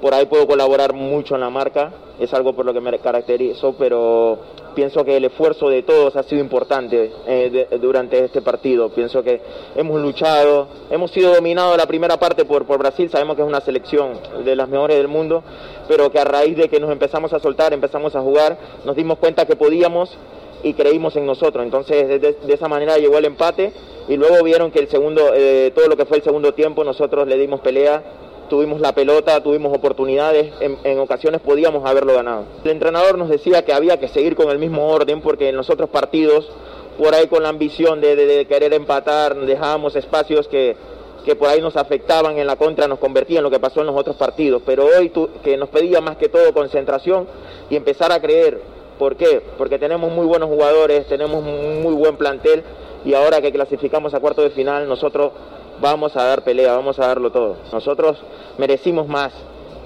por 0.00 0.14
ahí 0.14 0.26
puedo 0.26 0.46
colaborar 0.46 0.92
mucho 0.92 1.34
en 1.34 1.40
la 1.40 1.50
marca, 1.50 1.92
es 2.20 2.32
algo 2.32 2.52
por 2.52 2.64
lo 2.64 2.72
que 2.72 2.80
me 2.80 2.96
caracterizo, 3.00 3.74
pero 3.76 4.38
pienso 4.76 5.04
que 5.04 5.16
el 5.16 5.24
esfuerzo 5.24 5.68
de 5.68 5.82
todos 5.82 6.14
ha 6.14 6.22
sido 6.22 6.40
importante 6.40 7.10
eh, 7.26 7.66
durante 7.80 8.24
este 8.24 8.40
partido. 8.40 8.90
Pienso 8.90 9.24
que 9.24 9.40
hemos 9.74 10.00
luchado, 10.00 10.68
hemos 10.92 11.10
sido 11.10 11.34
dominados 11.34 11.76
la 11.76 11.86
primera 11.86 12.16
parte 12.16 12.44
por 12.44 12.64
Brasil, 12.78 13.10
sabemos 13.10 13.34
que 13.34 13.42
es 13.42 13.48
una 13.48 13.60
selección 13.62 14.12
de 14.44 14.54
las 14.54 14.68
mejores 14.68 14.96
del 14.96 15.08
mundo, 15.08 15.42
pero 15.88 16.12
que 16.12 16.20
a 16.20 16.24
raíz 16.24 16.56
de 16.56 16.68
que 16.68 16.78
nos 16.78 16.92
empezamos 16.92 17.32
a 17.32 17.40
soltar, 17.40 17.72
empezamos 17.72 18.14
a 18.14 18.20
jugar, 18.20 18.56
nos 18.84 18.94
dimos 18.94 19.18
cuenta 19.18 19.44
que 19.44 19.56
podíamos 19.56 20.16
y 20.62 20.74
creímos 20.74 21.16
en 21.16 21.26
nosotros. 21.26 21.64
Entonces 21.64 22.08
de, 22.08 22.18
de 22.18 22.54
esa 22.54 22.68
manera 22.68 22.98
llegó 22.98 23.18
el 23.18 23.24
empate 23.24 23.72
y 24.08 24.16
luego 24.16 24.42
vieron 24.42 24.70
que 24.70 24.80
el 24.80 24.88
segundo, 24.88 25.32
eh, 25.34 25.72
todo 25.74 25.88
lo 25.88 25.96
que 25.96 26.06
fue 26.06 26.18
el 26.18 26.22
segundo 26.22 26.54
tiempo, 26.54 26.84
nosotros 26.84 27.26
le 27.26 27.36
dimos 27.36 27.60
pelea 27.60 28.02
tuvimos 28.50 28.80
la 28.80 28.92
pelota, 28.92 29.42
tuvimos 29.42 29.74
oportunidades, 29.74 30.52
en, 30.60 30.98
ocasiones 30.98 31.40
podíamos 31.40 31.88
haberlo 31.88 32.12
ganado. 32.12 32.44
El 32.64 32.72
entrenador 32.72 33.16
nos 33.16 33.30
decía 33.30 33.64
que 33.64 33.72
había 33.72 33.98
que 33.98 34.08
seguir 34.08 34.36
con 34.36 34.50
el 34.50 34.58
mismo 34.58 34.88
orden 34.88 35.22
porque 35.22 35.48
en 35.48 35.56
los 35.56 35.70
otros 35.70 35.88
partidos, 35.88 36.50
por 36.98 37.14
ahí 37.14 37.28
con 37.28 37.42
la 37.42 37.48
ambición 37.48 38.02
de, 38.02 38.44
querer 38.46 38.74
empatar, 38.74 39.34
dejábamos 39.36 39.96
espacios 39.96 40.48
que, 40.48 40.76
que 41.24 41.36
por 41.36 41.48
ahí 41.48 41.62
nos 41.62 41.76
afectaban 41.76 42.38
en 42.38 42.46
la 42.46 42.56
contra, 42.56 42.88
nos 42.88 42.98
convertían 42.98 43.38
en 43.38 43.44
lo 43.44 43.50
que 43.50 43.60
pasó 43.60 43.80
en 43.80 43.86
los 43.86 43.96
otros 43.96 44.16
partidos. 44.16 44.60
Pero 44.66 44.84
hoy 44.84 45.10
que 45.42 45.56
nos 45.56 45.70
pedía 45.70 46.02
más 46.02 46.16
que 46.16 46.28
todo 46.28 46.52
concentración 46.52 47.26
y 47.70 47.76
empezar 47.76 48.12
a 48.12 48.20
creer. 48.20 48.79
¿Por 49.00 49.16
qué? 49.16 49.42
Porque 49.56 49.78
tenemos 49.78 50.12
muy 50.12 50.26
buenos 50.26 50.50
jugadores, 50.50 51.06
tenemos 51.06 51.42
muy 51.42 51.94
buen 51.94 52.18
plantel 52.18 52.62
y 53.02 53.14
ahora 53.14 53.40
que 53.40 53.50
clasificamos 53.50 54.12
a 54.12 54.20
cuarto 54.20 54.42
de 54.42 54.50
final, 54.50 54.86
nosotros 54.86 55.32
vamos 55.80 56.14
a 56.18 56.24
dar 56.24 56.44
pelea, 56.44 56.74
vamos 56.74 56.98
a 56.98 57.06
darlo 57.06 57.32
todo. 57.32 57.56
Nosotros 57.72 58.18
merecimos 58.58 59.08
más. 59.08 59.32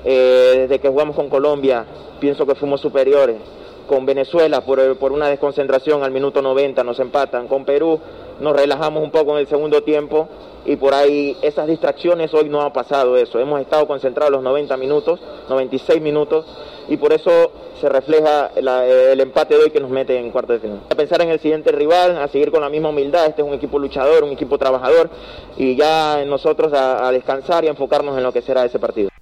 Eh, 0.04 0.54
desde 0.62 0.80
que 0.80 0.88
jugamos 0.88 1.14
con 1.14 1.28
Colombia, 1.28 1.86
pienso 2.18 2.44
que 2.44 2.56
fuimos 2.56 2.80
superiores. 2.80 3.36
Con 3.86 4.04
Venezuela, 4.04 4.62
por, 4.62 4.96
por, 4.96 5.12
una 5.12 5.28
desconcentración 5.28 6.02
al 6.02 6.10
minuto 6.10 6.42
90, 6.42 6.82
nos 6.82 6.98
empatan. 6.98 7.46
Con 7.46 7.64
Perú, 7.64 8.00
nos 8.40 8.54
relajamos 8.54 9.02
un 9.02 9.10
poco 9.10 9.32
en 9.32 9.38
el 9.38 9.46
segundo 9.46 9.82
tiempo 9.82 10.28
y 10.66 10.76
por 10.76 10.94
ahí 10.94 11.36
esas 11.42 11.66
distracciones 11.66 12.32
hoy 12.32 12.48
no 12.48 12.62
ha 12.62 12.72
pasado 12.72 13.16
eso. 13.16 13.38
Hemos 13.38 13.60
estado 13.60 13.86
concentrados 13.86 14.32
los 14.32 14.42
90 14.42 14.76
minutos, 14.76 15.20
96 15.48 16.00
minutos 16.00 16.46
y 16.88 16.96
por 16.96 17.12
eso 17.12 17.30
se 17.80 17.88
refleja 17.88 18.50
el 18.56 19.20
empate 19.20 19.56
de 19.56 19.64
hoy 19.64 19.70
que 19.70 19.80
nos 19.80 19.90
mete 19.90 20.18
en 20.18 20.30
cuarto 20.30 20.52
de 20.52 20.60
final. 20.60 20.80
A 20.90 20.94
pensar 20.94 21.20
en 21.22 21.30
el 21.30 21.40
siguiente 21.40 21.72
rival, 21.72 22.16
a 22.16 22.28
seguir 22.28 22.50
con 22.50 22.60
la 22.60 22.68
misma 22.68 22.90
humildad, 22.90 23.26
este 23.26 23.42
es 23.42 23.48
un 23.48 23.54
equipo 23.54 23.78
luchador, 23.78 24.24
un 24.24 24.30
equipo 24.30 24.58
trabajador 24.58 25.10
y 25.56 25.76
ya 25.76 26.24
nosotros 26.24 26.72
a, 26.72 27.06
a 27.06 27.12
descansar 27.12 27.64
y 27.64 27.68
a 27.68 27.70
enfocarnos 27.70 28.16
en 28.16 28.22
lo 28.22 28.32
que 28.32 28.42
será 28.42 28.64
ese 28.64 28.78
partido. 28.78 29.13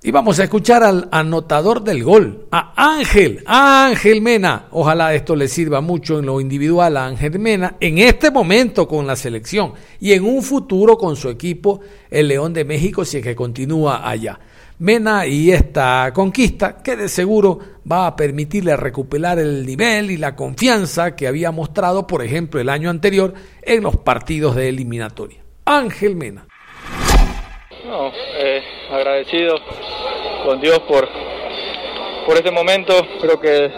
Y 0.00 0.12
vamos 0.12 0.38
a 0.38 0.44
escuchar 0.44 0.84
al 0.84 1.08
anotador 1.10 1.82
del 1.82 2.04
gol, 2.04 2.46
a 2.52 2.72
Ángel, 2.76 3.42
a 3.46 3.86
Ángel 3.86 4.22
Mena. 4.22 4.66
Ojalá 4.70 5.12
esto 5.12 5.34
le 5.34 5.48
sirva 5.48 5.80
mucho 5.80 6.20
en 6.20 6.26
lo 6.26 6.40
individual 6.40 6.96
a 6.96 7.06
Ángel 7.06 7.40
Mena, 7.40 7.74
en 7.80 7.98
este 7.98 8.30
momento 8.30 8.86
con 8.86 9.08
la 9.08 9.16
selección 9.16 9.72
y 9.98 10.12
en 10.12 10.24
un 10.24 10.44
futuro 10.44 10.96
con 10.96 11.16
su 11.16 11.28
equipo, 11.28 11.80
el 12.10 12.28
León 12.28 12.52
de 12.52 12.64
México, 12.64 13.04
si 13.04 13.16
es 13.16 13.24
que 13.24 13.34
continúa 13.34 14.08
allá. 14.08 14.38
Mena 14.78 15.26
y 15.26 15.50
esta 15.50 16.12
conquista 16.14 16.80
que 16.80 16.94
de 16.94 17.08
seguro 17.08 17.58
va 17.90 18.06
a 18.06 18.14
permitirle 18.14 18.76
recuperar 18.76 19.40
el 19.40 19.66
nivel 19.66 20.12
y 20.12 20.16
la 20.16 20.36
confianza 20.36 21.16
que 21.16 21.26
había 21.26 21.50
mostrado, 21.50 22.06
por 22.06 22.22
ejemplo, 22.22 22.60
el 22.60 22.68
año 22.68 22.88
anterior 22.88 23.34
en 23.62 23.82
los 23.82 23.96
partidos 23.96 24.54
de 24.54 24.68
eliminatoria. 24.68 25.40
Ángel 25.64 26.14
Mena. 26.14 26.46
No, 27.84 28.12
eh, 28.36 28.62
agradecido 28.90 29.56
con 30.48 30.62
Dios 30.62 30.78
por, 30.88 31.06
por 32.24 32.36
este 32.36 32.50
momento, 32.50 32.94
creo 33.20 33.38
que 33.38 33.70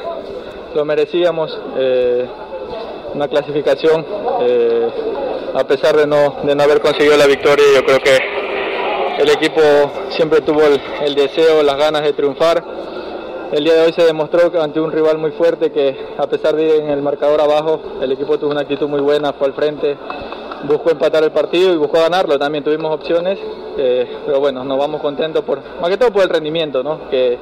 lo 0.72 0.84
merecíamos, 0.84 1.50
eh, 1.76 2.24
una 3.12 3.26
clasificación, 3.26 4.06
eh, 4.42 4.88
a 5.52 5.64
pesar 5.64 5.96
de 5.96 6.06
no, 6.06 6.36
de 6.44 6.54
no 6.54 6.62
haber 6.62 6.80
conseguido 6.80 7.16
la 7.16 7.26
victoria, 7.26 7.64
yo 7.74 7.84
creo 7.84 7.98
que 7.98 8.16
el 9.18 9.30
equipo 9.30 9.60
siempre 10.10 10.42
tuvo 10.42 10.62
el, 10.62 10.80
el, 11.06 11.16
deseo, 11.16 11.64
las 11.64 11.76
ganas 11.76 12.02
de 12.02 12.12
triunfar. 12.12 12.62
El 13.50 13.64
día 13.64 13.74
de 13.74 13.86
hoy 13.86 13.92
se 13.92 14.04
demostró 14.04 14.52
que 14.52 14.58
ante 14.58 14.78
un 14.78 14.92
rival 14.92 15.18
muy 15.18 15.32
fuerte 15.32 15.72
que 15.72 15.98
a 16.18 16.28
pesar 16.28 16.54
de 16.54 16.66
ir 16.66 16.82
en 16.82 16.90
el 16.90 17.02
marcador 17.02 17.40
abajo, 17.40 17.80
el 18.00 18.12
equipo 18.12 18.38
tuvo 18.38 18.52
una 18.52 18.60
actitud 18.60 18.88
muy 18.88 19.00
buena, 19.00 19.32
fue 19.32 19.48
al 19.48 19.54
frente, 19.54 19.96
buscó 20.64 20.90
empatar 20.90 21.24
el 21.24 21.32
partido 21.32 21.72
y 21.72 21.76
buscó 21.76 21.98
ganarlo, 21.98 22.38
también 22.38 22.64
tuvimos 22.64 22.92
opciones, 22.94 23.38
eh, 23.78 24.06
pero 24.26 24.40
bueno, 24.40 24.64
nos 24.64 24.78
vamos 24.78 25.00
contentos 25.00 25.44
por, 25.44 25.60
más 25.80 25.90
que 25.90 25.96
todo 25.96 26.12
por 26.12 26.22
el 26.22 26.28
rendimiento 26.28 26.82
¿no? 26.82 27.08
que, 27.08 27.38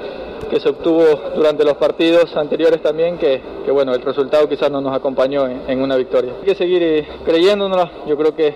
que 0.48 0.60
se 0.60 0.68
obtuvo 0.68 1.04
durante 1.34 1.64
los 1.64 1.74
partidos 1.74 2.34
anteriores 2.36 2.82
también, 2.82 3.18
que, 3.18 3.40
que 3.64 3.70
bueno, 3.70 3.92
el 3.94 4.02
resultado 4.02 4.48
quizás 4.48 4.70
no 4.70 4.80
nos 4.80 4.94
acompañó 4.94 5.46
en, 5.46 5.80
una 5.80 5.96
victoria. 5.96 6.32
Hay 6.40 6.46
que 6.46 6.54
seguir 6.54 6.82
eh, 6.82 7.08
creyéndonos, 7.24 7.88
yo 8.06 8.16
creo 8.16 8.34
que 8.34 8.54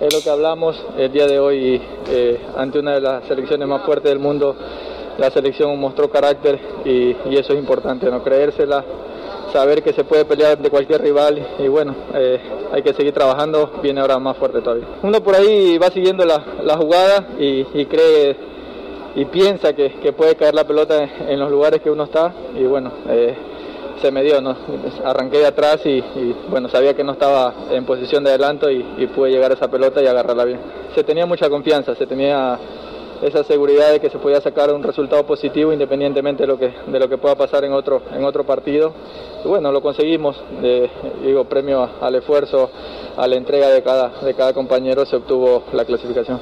es 0.00 0.12
lo 0.12 0.20
que 0.20 0.30
hablamos 0.30 0.76
el 0.98 1.12
día 1.12 1.26
de 1.26 1.38
hoy 1.38 1.80
eh, 2.10 2.40
ante 2.56 2.78
una 2.78 2.94
de 2.94 3.00
las 3.00 3.24
selecciones 3.26 3.66
más 3.68 3.82
fuertes 3.84 4.10
del 4.10 4.18
mundo. 4.18 4.56
La 5.18 5.30
selección 5.30 5.78
mostró 5.78 6.10
carácter 6.10 6.58
y, 6.84 7.16
y 7.30 7.36
eso 7.36 7.52
es 7.52 7.58
importante, 7.58 8.10
no 8.10 8.22
creérsela, 8.22 8.84
saber 9.54 9.84
que 9.84 9.92
se 9.92 10.02
puede 10.02 10.24
pelear 10.24 10.58
de 10.58 10.68
cualquier 10.68 11.00
rival 11.00 11.40
y 11.60 11.68
bueno, 11.68 11.94
eh, 12.12 12.40
hay 12.72 12.82
que 12.82 12.92
seguir 12.92 13.14
trabajando, 13.14 13.70
viene 13.80 14.00
ahora 14.00 14.18
más 14.18 14.36
fuerte 14.36 14.60
todavía. 14.60 14.88
Uno 15.00 15.22
por 15.22 15.36
ahí 15.36 15.78
va 15.78 15.92
siguiendo 15.92 16.24
la, 16.24 16.44
la 16.64 16.76
jugada 16.76 17.28
y, 17.38 17.62
cree 17.86 18.36
y 19.14 19.24
piensa 19.26 19.72
que, 19.72 19.92
que, 20.02 20.12
puede 20.12 20.34
caer 20.34 20.56
la 20.56 20.66
pelota 20.66 21.04
en, 21.04 21.38
los 21.38 21.52
lugares 21.52 21.80
que 21.80 21.88
uno 21.88 22.02
está 22.02 22.34
y 22.58 22.64
bueno, 22.64 22.90
eh, 23.08 23.36
se 24.02 24.10
me 24.10 24.24
dio, 24.24 24.40
¿no? 24.40 24.56
arranqué 25.04 25.38
de 25.38 25.46
atrás 25.46 25.86
y, 25.86 26.02
bueno, 26.48 26.68
sabía 26.68 26.94
que 26.94 27.04
no 27.04 27.12
estaba 27.12 27.54
en 27.70 27.86
posición 27.86 28.24
de 28.24 28.30
adelanto 28.30 28.68
y 28.68 29.06
pude 29.14 29.30
llegar 29.30 29.52
a 29.52 29.54
esa 29.54 29.68
pelota 29.68 30.02
y 30.02 30.08
agarrarla 30.08 30.44
bien. 30.44 30.58
Se 30.96 31.04
tenía 31.04 31.26
mucha 31.26 31.48
confianza, 31.48 31.94
se 31.94 32.08
tenía 32.08 32.58
esa 33.24 33.42
seguridad 33.44 33.90
de 33.90 34.00
que 34.00 34.10
se 34.10 34.18
podía 34.18 34.40
sacar 34.42 34.72
un 34.72 34.82
resultado 34.82 35.26
positivo 35.26 35.72
independientemente 35.72 36.42
de 36.42 36.46
lo 36.46 36.58
que, 36.58 36.70
de 36.86 36.98
lo 36.98 37.08
que 37.08 37.16
pueda 37.16 37.34
pasar 37.34 37.64
en 37.64 37.72
otro, 37.72 38.02
en 38.12 38.22
otro 38.22 38.44
partido. 38.44 38.94
Y 39.42 39.48
bueno, 39.48 39.72
lo 39.72 39.80
conseguimos, 39.80 40.36
digo, 41.24 41.44
premio 41.46 41.88
al 42.02 42.14
esfuerzo, 42.16 42.70
a 43.16 43.26
la 43.26 43.36
entrega 43.36 43.68
de 43.70 43.82
cada, 43.82 44.20
de 44.20 44.34
cada 44.34 44.52
compañero 44.52 45.06
se 45.06 45.16
obtuvo 45.16 45.64
la 45.72 45.86
clasificación. 45.86 46.38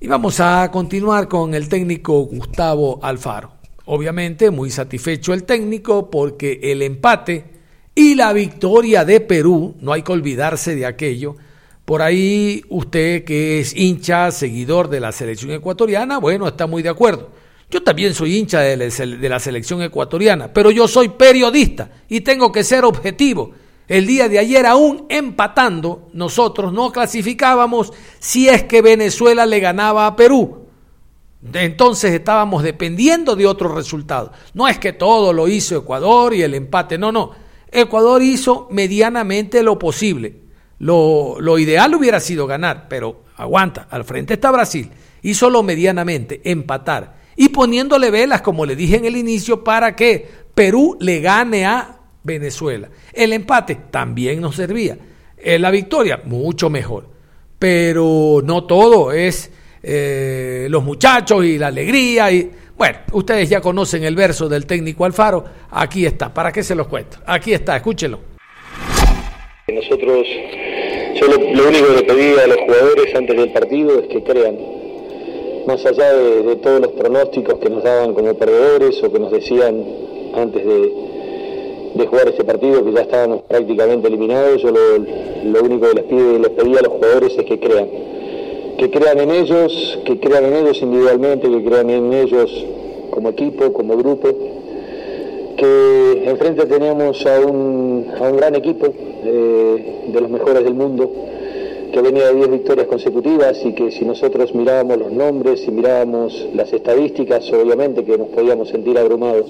Y 0.00 0.08
vamos 0.08 0.40
a 0.40 0.68
continuar 0.72 1.28
con 1.28 1.54
el 1.54 1.68
técnico 1.68 2.22
Gustavo 2.22 2.98
Alfaro. 3.00 3.52
Obviamente 3.86 4.50
muy 4.50 4.70
satisfecho 4.70 5.32
el 5.32 5.44
técnico 5.44 6.10
porque 6.10 6.58
el 6.62 6.82
empate 6.82 7.44
y 7.94 8.16
la 8.16 8.32
victoria 8.32 9.04
de 9.04 9.20
Perú, 9.20 9.76
no 9.80 9.92
hay 9.92 10.02
que 10.02 10.12
olvidarse 10.12 10.74
de 10.74 10.84
aquello, 10.86 11.36
por 11.88 12.02
ahí 12.02 12.62
usted 12.68 13.24
que 13.24 13.60
es 13.60 13.74
hincha, 13.74 14.30
seguidor 14.30 14.90
de 14.90 15.00
la 15.00 15.10
selección 15.10 15.52
ecuatoriana, 15.52 16.18
bueno, 16.18 16.46
está 16.46 16.66
muy 16.66 16.82
de 16.82 16.90
acuerdo. 16.90 17.30
Yo 17.70 17.82
también 17.82 18.12
soy 18.12 18.36
hincha 18.36 18.60
de 18.60 19.30
la 19.30 19.40
selección 19.40 19.80
ecuatoriana, 19.80 20.52
pero 20.52 20.70
yo 20.70 20.86
soy 20.86 21.08
periodista 21.08 21.90
y 22.06 22.20
tengo 22.20 22.52
que 22.52 22.62
ser 22.62 22.84
objetivo. 22.84 23.52
El 23.86 24.06
día 24.06 24.28
de 24.28 24.38
ayer, 24.38 24.66
aún 24.66 25.06
empatando, 25.08 26.10
nosotros 26.12 26.74
no 26.74 26.92
clasificábamos 26.92 27.94
si 28.18 28.50
es 28.50 28.64
que 28.64 28.82
Venezuela 28.82 29.46
le 29.46 29.58
ganaba 29.58 30.06
a 30.06 30.14
Perú. 30.14 30.66
Entonces 31.54 32.12
estábamos 32.12 32.64
dependiendo 32.64 33.34
de 33.34 33.46
otros 33.46 33.74
resultados. 33.74 34.32
No 34.52 34.68
es 34.68 34.78
que 34.78 34.92
todo 34.92 35.32
lo 35.32 35.48
hizo 35.48 35.78
Ecuador 35.78 36.34
y 36.34 36.42
el 36.42 36.52
empate, 36.52 36.98
no, 36.98 37.12
no. 37.12 37.30
Ecuador 37.72 38.20
hizo 38.20 38.68
medianamente 38.70 39.62
lo 39.62 39.78
posible. 39.78 40.47
Lo, 40.78 41.36
lo, 41.40 41.58
ideal 41.58 41.94
hubiera 41.94 42.20
sido 42.20 42.46
ganar, 42.46 42.86
pero 42.88 43.24
aguanta, 43.36 43.88
al 43.90 44.04
frente 44.04 44.34
está 44.34 44.50
Brasil. 44.50 44.90
Hizo 45.22 45.50
lo 45.50 45.62
medianamente, 45.62 46.40
empatar. 46.44 47.18
Y 47.36 47.48
poniéndole 47.50 48.10
velas, 48.10 48.42
como 48.42 48.66
le 48.66 48.76
dije 48.76 48.96
en 48.96 49.04
el 49.04 49.16
inicio, 49.16 49.64
para 49.64 49.94
que 49.96 50.28
Perú 50.54 50.96
le 51.00 51.20
gane 51.20 51.66
a 51.66 52.00
Venezuela. 52.22 52.88
El 53.12 53.32
empate 53.32 53.76
también 53.90 54.40
nos 54.40 54.56
servía. 54.56 54.98
La 55.44 55.70
victoria, 55.70 56.20
mucho 56.24 56.68
mejor. 56.68 57.08
Pero 57.58 58.40
no 58.44 58.64
todo 58.64 59.12
es 59.12 59.50
eh, 59.82 60.66
los 60.70 60.84
muchachos 60.84 61.44
y 61.44 61.58
la 61.58 61.68
alegría. 61.68 62.30
Y, 62.30 62.50
bueno, 62.76 62.98
ustedes 63.12 63.48
ya 63.48 63.60
conocen 63.60 64.04
el 64.04 64.14
verso 64.14 64.48
del 64.48 64.66
técnico 64.66 65.04
Alfaro. 65.04 65.44
Aquí 65.70 66.06
está, 66.06 66.32
¿para 66.32 66.52
qué 66.52 66.62
se 66.62 66.74
los 66.74 66.88
cuento? 66.88 67.18
Aquí 67.26 67.52
está, 67.52 67.76
escúchelo. 67.76 68.20
Nosotros, 69.68 70.26
yo 71.20 71.26
lo, 71.26 71.68
único 71.68 71.94
que 71.96 72.02
pedí 72.04 72.38
a 72.38 72.46
los 72.46 72.58
jugadores 72.58 73.14
antes 73.14 73.36
del 73.36 73.50
partido 73.50 73.98
es 73.98 74.06
que 74.08 74.22
crean, 74.22 74.56
más 75.66 75.84
allá 75.84 76.12
de, 76.12 76.56
todos 76.56 76.80
los 76.80 76.92
pronósticos 76.92 77.58
que 77.58 77.70
nos 77.70 77.82
daban 77.82 78.14
como 78.14 78.34
perdedores 78.34 79.02
o 79.02 79.12
que 79.12 79.18
nos 79.18 79.32
decían 79.32 79.84
antes 80.34 80.64
de, 80.64 80.92
de 81.94 82.06
jugar 82.06 82.28
este 82.28 82.44
partido, 82.44 82.84
que 82.84 82.92
ya 82.92 83.00
estábamos 83.02 83.42
prácticamente 83.42 84.08
eliminados, 84.08 84.62
yo 84.62 84.70
lo, 84.70 84.98
lo 85.44 85.62
único 85.62 85.88
que 85.88 85.94
les, 85.94 86.04
pido, 86.04 86.38
les 86.38 86.50
pedí 86.50 86.76
a 86.76 86.82
los 86.82 86.92
jugadores 86.92 87.36
es 87.36 87.44
que 87.44 87.58
crean, 87.58 87.88
que 88.78 88.90
crean 88.90 89.18
en 89.18 89.30
ellos, 89.30 89.98
que 90.04 90.20
crean 90.20 90.44
en 90.44 90.56
ellos 90.56 90.80
individualmente, 90.82 91.48
que 91.48 91.64
crean 91.64 91.90
en 91.90 92.12
ellos 92.12 92.64
como 93.10 93.30
equipo, 93.30 93.72
como 93.72 93.96
grupo, 93.96 94.28
que 95.58 96.22
enfrente 96.30 96.66
teníamos 96.66 97.26
a 97.26 97.40
un, 97.40 98.06
a 98.18 98.22
un 98.22 98.36
gran 98.36 98.54
equipo 98.54 98.86
de 98.86 100.20
los 100.20 100.30
mejores 100.30 100.64
del 100.64 100.74
mundo 100.74 101.10
que 101.92 102.00
venía 102.00 102.28
de 102.28 102.34
10 102.34 102.50
victorias 102.50 102.86
consecutivas 102.86 103.60
y 103.64 103.72
que 103.72 103.90
si 103.90 104.04
nosotros 104.04 104.54
mirábamos 104.54 104.98
los 104.98 105.12
nombres 105.12 105.66
y 105.66 105.70
mirábamos 105.70 106.48
las 106.54 106.72
estadísticas, 106.72 107.50
obviamente 107.52 108.04
que 108.04 108.16
nos 108.16 108.28
podíamos 108.28 108.68
sentir 108.68 108.96
abrumados, 108.98 109.46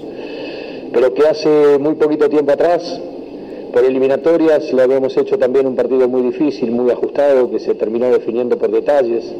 pero 0.91 1.13
que 1.13 1.27
hace 1.27 1.77
muy 1.79 1.95
poquito 1.95 2.29
tiempo 2.29 2.51
atrás, 2.51 2.99
por 3.71 3.83
eliminatorias, 3.83 4.73
le 4.73 4.81
habíamos 4.81 5.15
hecho 5.15 5.37
también 5.37 5.67
un 5.67 5.75
partido 5.75 6.07
muy 6.07 6.23
difícil, 6.23 6.71
muy 6.71 6.89
ajustado, 6.91 7.51
que 7.51 7.59
se 7.59 7.75
terminó 7.75 8.09
definiendo 8.09 8.57
por 8.57 8.71
detalles, 8.71 9.31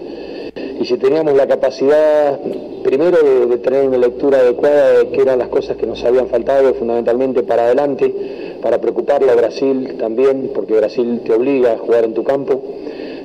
y 0.56 0.86
si 0.86 0.98
teníamos 0.98 1.36
la 1.36 1.48
capacidad 1.48 2.40
primero 2.84 3.18
de, 3.48 3.58
tener 3.58 3.88
una 3.88 3.98
lectura 3.98 4.40
adecuada 4.40 5.00
de 5.00 5.10
qué 5.10 5.22
eran 5.22 5.40
las 5.40 5.50
cosas 5.50 5.76
que 5.76 5.86
nos 5.86 6.04
habían 6.04 6.28
faltado 6.28 6.74
fundamentalmente 6.74 7.44
para 7.44 7.66
adelante, 7.66 8.14
para 8.62 8.80
preocuparle 8.80 9.32
a 9.32 9.36
Brasil 9.36 9.98
también, 10.00 10.52
porque 10.54 10.74
Brasil 10.74 11.22
te 11.26 11.34
obliga 11.34 11.74
a 11.74 11.78
jugar 11.78 12.06
en 12.06 12.14
tu 12.14 12.24
campo. 12.24 12.62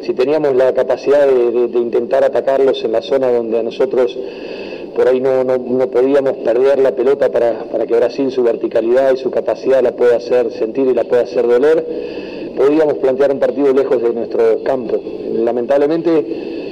Si 0.03 0.13
teníamos 0.13 0.55
la 0.55 0.75
capacidad 0.75 1.27
de, 1.27 1.51
de, 1.51 1.69
de 1.69 1.79
intentar 1.79 2.25
atacarlos 2.25 2.85
en 2.85 2.93
la 2.93 3.03
zona 3.03 3.31
donde 3.31 3.59
a 3.59 3.63
nosotros 3.63 4.19
por 4.95 5.09
ahí 5.09 5.21
no, 5.21 5.45
no, 5.45 5.59
no 5.59 5.89
podíamos 5.89 6.35
perder 6.39 6.79
la 6.79 6.93
pelota 6.93 7.31
para, 7.31 7.65
para, 7.65 7.87
que 7.87 7.95
Brasil 7.95 8.31
su 8.31 8.43
verticalidad 8.43 9.15
y 9.15 9.17
su 9.17 9.31
capacidad 9.31 9.83
la 9.83 9.93
pueda 9.93 10.17
hacer 10.17 10.53
sentir 10.53 10.87
y 10.87 10.95
la 10.95 11.05
pueda 11.05 11.23
hacer 11.23 11.47
doler, 11.47 11.85
podíamos 12.57 12.95
plantear 12.95 13.33
un 13.33 13.41
partido 13.41 13.73
lejos 13.73 14.01
de 14.01 14.13
nuestro 14.13 14.63
campo. 14.63 15.01
Lamentablemente 15.33 16.64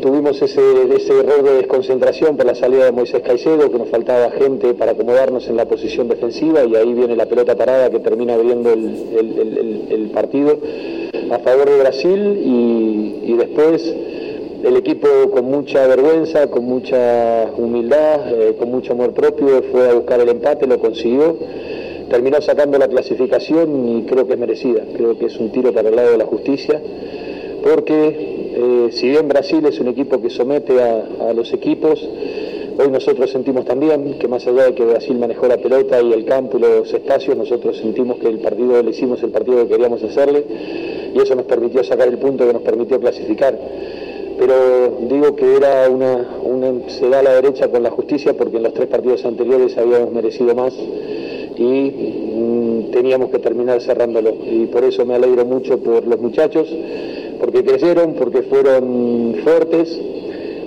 tuvimos 0.00 0.40
ese, 0.42 0.60
ese, 0.94 1.20
error 1.20 1.42
de 1.42 1.54
desconcentración 1.54 2.36
por 2.36 2.46
la 2.46 2.54
salida 2.54 2.84
de 2.86 2.92
Moisés 2.92 3.22
Caicedo, 3.22 3.70
que 3.70 3.78
nos 3.78 3.88
faltaba 3.88 4.30
gente 4.30 4.74
para 4.74 4.92
acomodarnos 4.92 5.48
en 5.48 5.56
la 5.56 5.66
posición 5.66 6.08
defensiva 6.08 6.64
y 6.64 6.74
ahí 6.76 6.92
viene 6.92 7.16
la 7.16 7.26
pelota 7.26 7.54
parada 7.56 7.90
que 7.90 8.00
termina 8.00 8.34
abriendo 8.34 8.72
el, 8.72 9.86
el, 9.90 10.10
partido 10.10 10.58
a 11.30 11.38
favor 11.38 11.70
de 11.70 11.78
Brasil 11.78 12.40
y, 12.44 13.30
y, 13.32 13.36
después 13.36 13.94
el 14.64 14.76
equipo 14.76 15.08
con 15.30 15.44
mucha 15.44 15.86
vergüenza, 15.86 16.48
con 16.48 16.64
mucha 16.64 17.52
humildad, 17.56 18.32
eh, 18.32 18.56
con 18.58 18.70
mucho 18.70 18.92
amor 18.92 19.12
propio 19.14 19.62
fue 19.70 19.88
a 19.88 19.94
buscar 19.94 20.20
el 20.20 20.28
empate, 20.28 20.66
lo 20.66 20.78
consiguió. 20.80 21.36
Terminó 22.10 22.40
sacando 22.40 22.76
la 22.76 22.88
clasificación 22.88 23.88
y 23.88 24.02
creo 24.02 24.26
que 24.26 24.32
es 24.32 24.38
merecida, 24.38 24.82
creo 24.96 25.16
que 25.16 25.26
es 25.26 25.36
un 25.38 25.52
tiro 25.52 25.72
para 25.72 25.88
el 25.88 25.96
lado 25.96 26.10
de 26.10 26.18
la 26.18 26.26
justicia, 26.26 26.82
porque 27.62 28.39
eh, 28.52 28.88
si 28.92 29.08
bien 29.08 29.28
Brasil 29.28 29.64
es 29.66 29.78
un 29.78 29.88
equipo 29.88 30.20
que 30.20 30.28
somete 30.28 30.82
a, 30.82 31.32
los 31.32 31.52
equipos, 31.52 32.00
hoy 32.78 32.90
nosotros 32.90 33.30
sentimos 33.30 33.64
también 33.64 34.18
que 34.18 34.26
más 34.26 34.46
allá 34.46 34.64
de 34.64 34.74
que 34.74 34.84
Brasil 34.84 35.16
manejó 35.16 35.46
la 35.46 35.56
pelota 35.56 36.02
y 36.02 36.12
el 36.12 36.24
campo 36.24 36.58
y 36.58 36.60
los 36.60 36.92
espacios, 36.92 37.36
nosotros 37.36 37.76
sentimos 37.76 38.18
que 38.18 38.28
el 38.28 38.40
partido 38.40 38.82
le 38.82 38.90
hicimos 38.90 39.22
el 39.22 39.30
partido 39.30 39.58
que 39.58 39.68
queríamos 39.68 40.02
hacerle 40.02 40.44
y 41.14 41.18
eso 41.18 41.34
nos 41.36 41.44
permitió 41.44 41.84
sacar 41.84 42.08
el 42.08 42.18
punto 42.18 42.46
que 42.46 42.52
nos 42.52 42.62
permitió 42.62 42.98
clasificar. 42.98 43.56
Pero 44.38 44.98
digo 45.08 45.36
que 45.36 45.56
era 45.56 45.88
una, 45.88 46.88
se 46.88 47.08
da 47.08 47.20
a 47.20 47.22
la 47.22 47.34
derecha 47.34 47.68
con 47.68 47.82
la 47.82 47.90
justicia 47.90 48.32
porque 48.34 48.56
en 48.56 48.64
los 48.64 48.74
tres 48.74 48.88
partidos 48.88 49.24
anteriores 49.24 49.76
habíamos 49.78 50.12
merecido 50.12 50.54
más 50.54 50.74
y 51.56 51.62
mmm, 51.62 52.90
teníamos 52.90 53.30
que 53.30 53.38
terminar 53.38 53.80
cerrándolo. 53.80 54.34
Y 54.44 54.66
por 54.66 54.82
eso 54.84 55.06
me 55.06 55.14
alegro 55.14 55.44
mucho 55.44 55.78
por 55.78 56.06
los 56.06 56.18
muchachos 56.20 56.68
porque 57.40 57.64
crecieron, 57.64 58.14
porque 58.14 58.42
fueron 58.42 59.36
fuertes, 59.42 59.98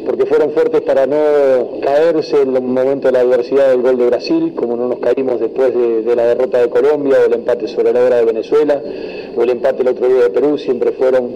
porque 0.05 0.25
fueron 0.25 0.51
fuertes 0.51 0.81
para 0.81 1.05
no 1.05 1.79
caerse 1.81 2.41
en 2.41 2.55
el 2.55 2.61
momento 2.61 3.07
de 3.07 3.13
la 3.13 3.21
adversidad 3.21 3.69
del 3.69 3.81
gol 3.81 3.97
de 3.97 4.07
Brasil, 4.07 4.53
como 4.55 4.75
no 4.75 4.87
nos 4.87 4.99
caímos 4.99 5.39
después 5.39 5.73
de, 5.73 6.01
de 6.01 6.15
la 6.15 6.25
derrota 6.25 6.59
de 6.59 6.69
Colombia 6.69 7.17
o 7.21 7.27
el 7.27 7.33
empate 7.33 7.67
sobre 7.67 7.93
la 7.93 8.03
hora 8.03 8.17
de 8.17 8.25
Venezuela 8.25 8.81
o 9.37 9.43
el 9.43 9.49
empate 9.51 9.83
el 9.83 9.87
otro 9.89 10.07
día 10.07 10.23
de 10.23 10.29
Perú, 10.31 10.57
siempre 10.57 10.91
fueron 10.93 11.31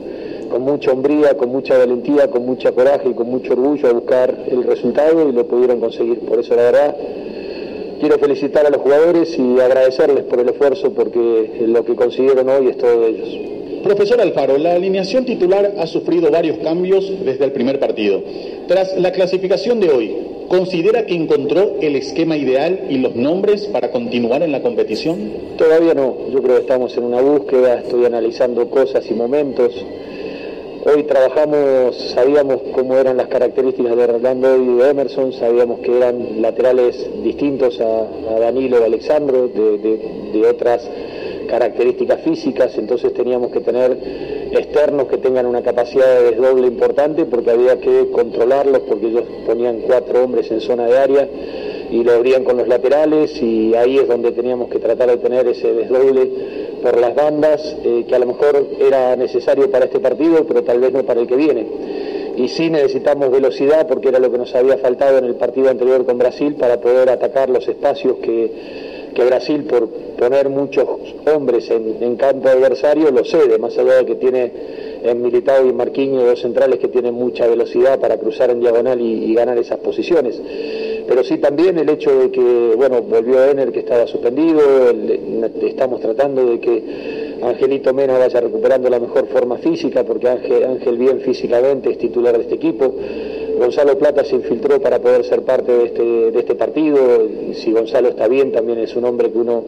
con 0.49 0.61
mucha 0.61 0.91
hombría, 0.91 1.37
con 1.37 1.49
mucha 1.49 1.77
valentía, 1.77 2.29
con 2.29 2.45
mucha 2.45 2.71
coraje 2.71 3.09
y 3.09 3.13
con 3.13 3.29
mucho 3.29 3.53
orgullo 3.53 3.89
a 3.89 3.93
buscar 3.93 4.45
el 4.47 4.63
resultado 4.63 5.29
y 5.29 5.33
lo 5.33 5.45
pudieron 5.45 5.79
conseguir. 5.79 6.19
Por 6.21 6.39
eso 6.39 6.55
la 6.55 6.63
verdad 6.63 6.95
quiero 7.99 8.17
felicitar 8.17 8.65
a 8.65 8.69
los 8.69 8.81
jugadores 8.81 9.37
y 9.37 9.59
agradecerles 9.59 10.23
por 10.23 10.39
el 10.39 10.49
esfuerzo 10.49 10.93
porque 10.93 11.63
lo 11.67 11.83
que 11.83 11.95
consiguieron 11.95 12.49
hoy 12.49 12.69
es 12.69 12.77
todo 12.77 13.01
de 13.01 13.09
ellos. 13.09 13.56
Profesor 13.87 14.19
Alfaro, 14.19 14.57
la 14.57 14.73
alineación 14.73 15.23
titular 15.23 15.75
ha 15.79 15.87
sufrido 15.87 16.29
varios 16.29 16.57
cambios 16.57 17.09
desde 17.23 17.45
el 17.45 17.53
primer 17.53 17.79
partido. 17.79 18.21
Tras 18.67 18.97
la 18.97 19.13
clasificación 19.13 19.79
de 19.79 19.89
hoy, 19.89 20.17
¿considera 20.49 21.05
que 21.05 21.15
encontró 21.15 21.77
el 21.79 21.95
esquema 21.95 22.35
ideal 22.35 22.81
y 22.89 22.97
los 22.97 23.15
nombres 23.15 23.63
para 23.67 23.89
continuar 23.89 24.43
en 24.43 24.51
la 24.51 24.61
competición? 24.61 25.31
Todavía 25.57 25.93
no, 25.93 26.17
yo 26.33 26.41
creo 26.41 26.55
que 26.55 26.63
estamos 26.63 26.97
en 26.97 27.05
una 27.05 27.21
búsqueda, 27.21 27.79
estoy 27.79 28.03
analizando 28.03 28.69
cosas 28.69 29.09
y 29.09 29.13
momentos. 29.13 29.73
Hoy 30.83 31.03
trabajamos, 31.03 31.95
sabíamos 32.13 32.63
cómo 32.73 32.97
eran 32.97 33.15
las 33.15 33.27
características 33.29 33.95
de 33.95 34.05
Rolando 34.05 34.57
y 34.57 34.83
de 34.83 34.89
Emerson, 34.89 35.31
sabíamos 35.31 35.79
que 35.79 35.95
eran 35.95 36.41
laterales 36.41 37.07
distintos 37.23 37.79
a, 37.79 38.37
Danilo 38.37 38.81
y 38.81 38.83
Alexandro, 38.83 39.47
de, 39.47 39.77
de 40.33 40.45
otras 40.45 40.89
características 41.47 42.21
físicas, 42.21 42.77
entonces 42.77 43.13
teníamos 43.13 43.51
que 43.51 43.61
tener 43.61 43.97
externos 44.51 45.07
que 45.07 45.17
tengan 45.17 45.45
una 45.45 45.61
capacidad 45.61 46.19
de 46.19 46.31
desdoble 46.31 46.67
importante 46.67 47.25
porque 47.25 47.51
había 47.51 47.79
que 47.79 48.09
controlarlos 48.11 48.81
porque 48.81 49.07
ellos 49.07 49.23
ponían 49.45 49.81
cuatro 49.81 50.23
hombres 50.23 50.49
en 50.51 50.61
zona 50.61 50.85
de 50.85 50.97
área 50.97 51.27
y 51.89 52.03
lo 52.03 52.13
abrían 52.13 52.43
con 52.43 52.57
los 52.57 52.67
laterales 52.67 53.41
y 53.41 53.73
ahí 53.75 53.97
es 53.97 54.07
donde 54.07 54.31
teníamos 54.31 54.69
que 54.69 54.79
tratar 54.79 55.09
de 55.09 55.17
tener 55.17 55.47
ese 55.47 55.73
desdoble 55.73 56.29
por 56.81 56.99
las 56.99 57.15
bandas 57.15 57.75
eh, 57.83 58.05
que 58.07 58.15
a 58.15 58.19
lo 58.19 58.27
mejor 58.27 58.67
era 58.79 59.15
necesario 59.15 59.71
para 59.71 59.85
este 59.85 59.99
partido 59.99 60.45
pero 60.45 60.63
tal 60.63 60.79
vez 60.79 60.93
no 60.93 61.03
para 61.03 61.21
el 61.21 61.27
que 61.27 61.35
viene. 61.35 61.65
Y 62.35 62.49
sí 62.49 62.69
necesitamos 62.69 63.31
velocidad 63.31 63.87
porque 63.87 64.09
era 64.09 64.19
lo 64.19 64.31
que 64.31 64.37
nos 64.37 64.53
había 64.53 64.77
faltado 64.77 65.17
en 65.17 65.25
el 65.25 65.35
partido 65.35 65.69
anterior 65.69 66.05
con 66.05 66.19
Brasil 66.19 66.55
para 66.55 66.79
poder 66.79 67.09
atacar 67.09 67.49
los 67.49 67.67
espacios 67.67 68.17
que 68.17 68.86
que 69.17 69.25
Brasil 69.25 69.63
por 69.63 69.89
poner 69.89 70.47
muchos 70.47 70.87
hombres 71.33 71.71
en, 71.71 72.15
campo 72.17 72.49
adversario 72.49 73.09
lo 73.09 73.25
cede, 73.25 73.57
más 73.57 73.75
allá 73.75 73.95
de 73.95 74.05
que 74.05 74.13
tiene 74.13 74.51
en 75.01 75.23
Militao 75.23 75.67
y 75.67 75.73
Marquinhos 75.73 76.23
dos 76.23 76.39
centrales 76.39 76.77
que 76.77 76.87
tienen 76.87 77.15
mucha 77.15 77.47
velocidad 77.47 77.99
para 77.99 78.17
cruzar 78.19 78.51
en 78.51 78.59
diagonal 78.59 79.01
y, 79.01 79.33
ganar 79.33 79.57
esas 79.57 79.79
posiciones. 79.79 80.39
Pero 81.07 81.23
sí 81.23 81.39
también 81.39 81.79
el 81.79 81.89
hecho 81.89 82.15
de 82.15 82.29
que, 82.29 82.73
bueno, 82.75 83.01
volvió 83.01 83.43
Ener 83.43 83.71
que 83.71 83.79
estaba 83.79 84.05
suspendido, 84.05 84.61
estamos 85.63 85.99
tratando 85.99 86.45
de 86.45 86.59
que 86.59 87.37
Angelito 87.41 87.95
Mena 87.95 88.19
vaya 88.19 88.39
recuperando 88.39 88.87
la 88.87 88.99
mejor 88.99 89.27
forma 89.29 89.57
física, 89.57 90.03
porque 90.03 90.29
Ángel, 90.29 90.63
Ángel 90.63 90.95
bien 90.95 91.21
físicamente 91.21 91.89
es 91.89 91.97
titular 91.97 92.37
de 92.37 92.43
este 92.43 92.55
equipo. 92.55 92.93
Gonzalo 93.57 93.97
Plata 93.97 94.23
se 94.23 94.35
infiltró 94.35 94.79
para 94.79 94.99
poder 94.99 95.23
ser 95.25 95.41
parte 95.43 95.71
de 95.71 95.85
este, 95.85 96.03
de 96.31 96.39
este 96.39 96.55
partido. 96.55 96.97
Si 97.53 97.71
Gonzalo 97.71 98.09
está 98.09 98.27
bien, 98.27 98.51
también 98.51 98.79
es 98.79 98.95
un 98.95 99.05
hombre 99.05 99.31
que 99.31 99.37
uno 99.37 99.63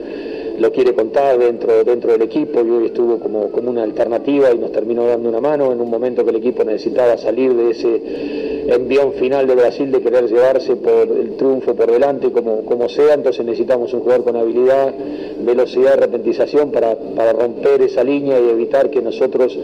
lo 0.59 0.71
quiere 0.71 0.93
contar 0.93 1.37
dentro, 1.39 2.11
del 2.11 2.21
equipo 2.21 2.61
y 2.61 2.69
hoy 2.69 2.85
estuvo 2.87 3.17
como, 3.19 3.49
una 3.69 3.83
alternativa 3.83 4.51
y 4.51 4.57
nos 4.57 4.71
terminó 4.71 5.05
dando 5.05 5.29
una 5.29 5.39
mano 5.39 5.71
en 5.71 5.79
un 5.79 5.89
momento 5.89 6.23
que 6.23 6.31
el 6.31 6.35
equipo 6.37 6.63
necesitaba 6.63 7.17
salir 7.17 7.53
de 7.53 7.71
ese 7.71 8.73
envión 8.73 9.13
final 9.13 9.47
de 9.47 9.55
Brasil 9.55 9.91
de 9.91 10.01
querer 10.01 10.27
llevarse 10.27 10.75
por 10.75 11.07
el 11.07 11.37
triunfo 11.37 11.75
por 11.75 11.91
delante 11.91 12.31
como, 12.31 12.89
sea, 12.89 13.13
entonces 13.13 13.45
necesitamos 13.45 13.93
un 13.93 14.01
jugador 14.01 14.25
con 14.25 14.35
habilidad, 14.35 14.93
velocidad, 15.39 15.97
repentización 15.97 16.71
para 16.71 17.33
romper 17.33 17.81
esa 17.81 18.03
línea 18.03 18.39
y 18.39 18.49
evitar 18.49 18.89
que 18.89 19.01
nosotros 19.01 19.57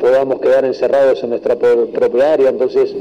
podamos 0.00 0.40
quedar 0.40 0.64
encerrados 0.64 1.22
en 1.22 1.30
nuestra 1.30 1.56
propia 1.56 2.32
área, 2.32 2.50
entonces 2.50 2.94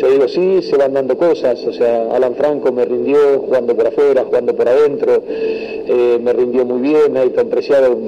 yo 0.00 0.10
digo, 0.10 0.28
sí, 0.28 0.62
se 0.62 0.76
van 0.76 0.94
dando 0.94 1.16
cosas, 1.16 1.62
o 1.66 1.72
sea, 1.72 2.14
Alan 2.14 2.34
Franco 2.34 2.72
me 2.72 2.84
rindió 2.84 3.40
jugando 3.40 3.76
por 3.76 3.86
afuera, 3.86 4.24
jugando 4.24 4.54
por 4.54 4.68
adentro, 4.68 5.22
eh, 5.26 6.18
me 6.22 6.32
rindió 6.32 6.64
muy 6.64 6.80
bien, 6.80 7.14
tan 7.34 7.48
Preciado 7.48 7.98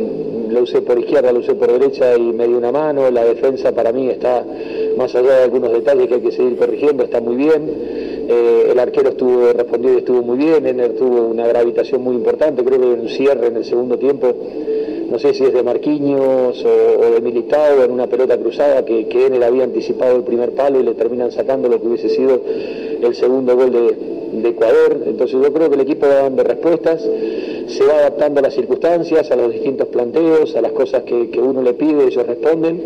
lo 0.49 0.63
usé 0.63 0.83
por 0.83 0.99
izquierda, 0.99 1.33
lo 1.33 1.41
usé 1.41 1.55
por 1.55 1.71
derecha 1.71 2.17
y 2.17 2.33
me 2.33 2.47
dio 2.47 2.59
una 2.59 2.73
mano, 2.73 3.11
la 3.11 3.25
defensa 3.25 3.73
para 3.73 3.93
mí 3.93 4.09
está, 4.09 4.45
más 4.97 5.15
allá 5.15 5.37
de 5.37 5.43
algunos 5.45 5.73
detalles 5.73 6.09
que 6.09 6.15
hay 6.15 6.21
que 6.21 6.33
seguir 6.33 6.57
corrigiendo, 6.57 7.05
está 7.05 7.21
muy 7.21 7.37
bien, 7.37 7.63
eh, 8.29 8.69
el 8.71 8.79
arquero 8.79 9.11
estuvo 9.11 9.53
respondido 9.53 9.95
y 9.95 9.99
estuvo 9.99 10.23
muy 10.23 10.39
bien, 10.39 10.67
Ener 10.67 10.95
tuvo 10.95 11.27
una 11.29 11.47
gravitación 11.47 12.03
muy 12.03 12.15
importante, 12.15 12.65
creo 12.65 12.81
que 12.81 12.87
un 12.87 13.09
cierre 13.09 13.49
en 13.49 13.57
el 13.57 13.65
segundo 13.65 13.99
tiempo 13.99 14.35
no 15.13 15.19
sé 15.19 15.35
si 15.35 15.45
es 15.45 15.53
de 15.53 15.63
Marquinhos 15.63 16.65
o, 16.65 17.11
de 17.11 17.21
Militao 17.21 17.85
en 17.85 17.91
una 17.91 18.07
pelota 18.07 18.39
cruzada 18.39 18.83
que, 18.83 19.09
que 19.09 19.27
él 19.27 19.43
había 19.43 19.65
anticipado 19.65 20.17
el 20.17 20.23
primer 20.23 20.53
palo 20.53 20.81
y 20.81 20.85
le 20.85 20.95
terminan 20.95 21.31
sacando 21.31 21.69
lo 21.69 21.79
que 21.79 21.87
hubiese 21.87 22.09
sido 22.09 22.41
el 23.03 23.15
segundo 23.15 23.55
gol 23.55 23.71
de, 23.71 24.49
Ecuador. 24.49 25.03
Entonces 25.07 25.39
yo 25.39 25.53
creo 25.53 25.69
que 25.69 25.75
el 25.75 25.83
equipo 25.83 26.07
va 26.07 26.23
dando 26.23 26.43
respuestas, 26.43 27.07
se 27.73 27.85
va 27.85 27.99
adaptando 27.99 28.41
a 28.41 28.43
las 28.43 28.55
circunstancias, 28.55 29.31
a 29.31 29.37
los 29.37 29.53
distintos 29.53 29.89
planteos, 29.89 30.55
a 30.57 30.61
las 30.61 30.73
cosas 30.73 31.03
que, 31.03 31.31
que 31.31 31.41
uno 31.41 31.63
le 31.63 31.75
pide, 31.75 32.07
ellos 32.07 32.27
responden 32.27 32.83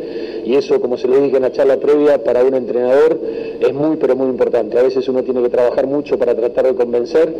y 0.47 0.55
eso, 0.55 0.81
como 0.81 0.97
se 0.97 1.09
lo 1.09 1.21
dije 1.21 1.37
en 1.37 1.43
la 1.43 1.51
charla 1.51 1.77
previa, 1.77 2.23
para 2.23 2.45
un 2.45 2.55
entrenador 2.55 3.19
es 3.59 3.75
muy, 3.75 3.97
pero 3.97 4.15
muy 4.15 4.29
importante. 4.29 4.79
A 4.79 4.83
veces 4.83 5.09
uno 5.09 5.25
tiene 5.25 5.43
que 5.43 5.49
trabajar 5.49 5.89
mucho 5.89 6.17
para 6.19 6.37
tratar 6.37 6.67
de 6.67 6.75
convencer 6.77 7.35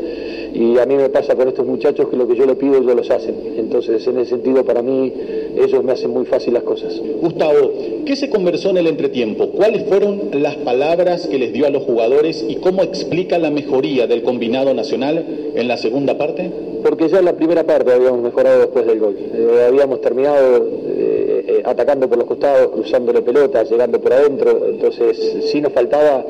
y 0.53 0.77
a 0.79 0.87
mí 0.87 0.97
me 0.97 1.09
pasa 1.09 1.37
con 1.37 1.47
estos 1.47 1.65
muchachos 1.65 2.09
que 2.09 2.17
lo 2.17 2.27
que 2.27 2.35
yo 2.35 2.47
le 2.47 2.57
pido 2.57 2.79
ellos 2.79 2.97
los 2.97 3.09
hacen. 3.11 3.37
Entonces, 3.59 4.05
en 4.09 4.19
ese 4.19 4.31
sentido, 4.31 4.65
para 4.65 4.83
mí, 4.83 5.13
ellos 5.57 5.85
me 5.85 5.93
hacen 5.93 6.11
muy 6.11 6.27
fácil 6.27 6.55
las 6.55 6.65
cosas. 6.65 7.01
Gustavo, 7.21 7.73
¿qué 8.05 8.17
se 8.17 8.29
conversó 8.29 8.71
en 8.71 8.79
el 8.79 8.89
entretiempo? 8.89 9.51
¿Cuáles 9.51 9.85
fueron 9.85 10.31
las 10.33 10.57
palabras 10.57 11.29
que 11.29 11.39
les 11.39 11.53
dio 11.53 11.67
a 11.67 11.71
los 11.71 11.85
jugadores 11.85 12.45
y 12.49 12.57
cómo 12.57 12.83
explica 12.83 13.39
la 13.39 13.53
mejoría 13.53 14.09
del 14.09 14.23
combinado 14.23 14.75
nacional 14.75 15.25
en 15.55 15.69
la 15.69 15.77
segunda 15.77 16.19
parte? 16.19 16.51
Porque 16.87 17.09
ya 17.09 17.19
en 17.19 17.25
la 17.25 17.33
primera 17.33 17.65
parte 17.65 17.93
habíamos 17.93 18.21
mejorado 18.21 18.61
después 18.61 18.87
del 18.87 19.01
gol. 19.01 19.17
Eh, 19.19 19.67
habíamos 19.67 20.01
terminado 20.01 20.59
eh, 20.59 21.45
eh, 21.49 21.63
atacando 21.65 22.09
por 22.09 22.17
los 22.17 22.29
costados, 22.29 22.69
cruzándole 22.69 23.23
pelotas, 23.23 23.69
llegando 23.69 24.01
por 24.01 24.13
adentro, 24.13 24.69
entonces 24.69 25.51
sí 25.51 25.61
nos 25.61 25.73
faltaba 25.73 26.25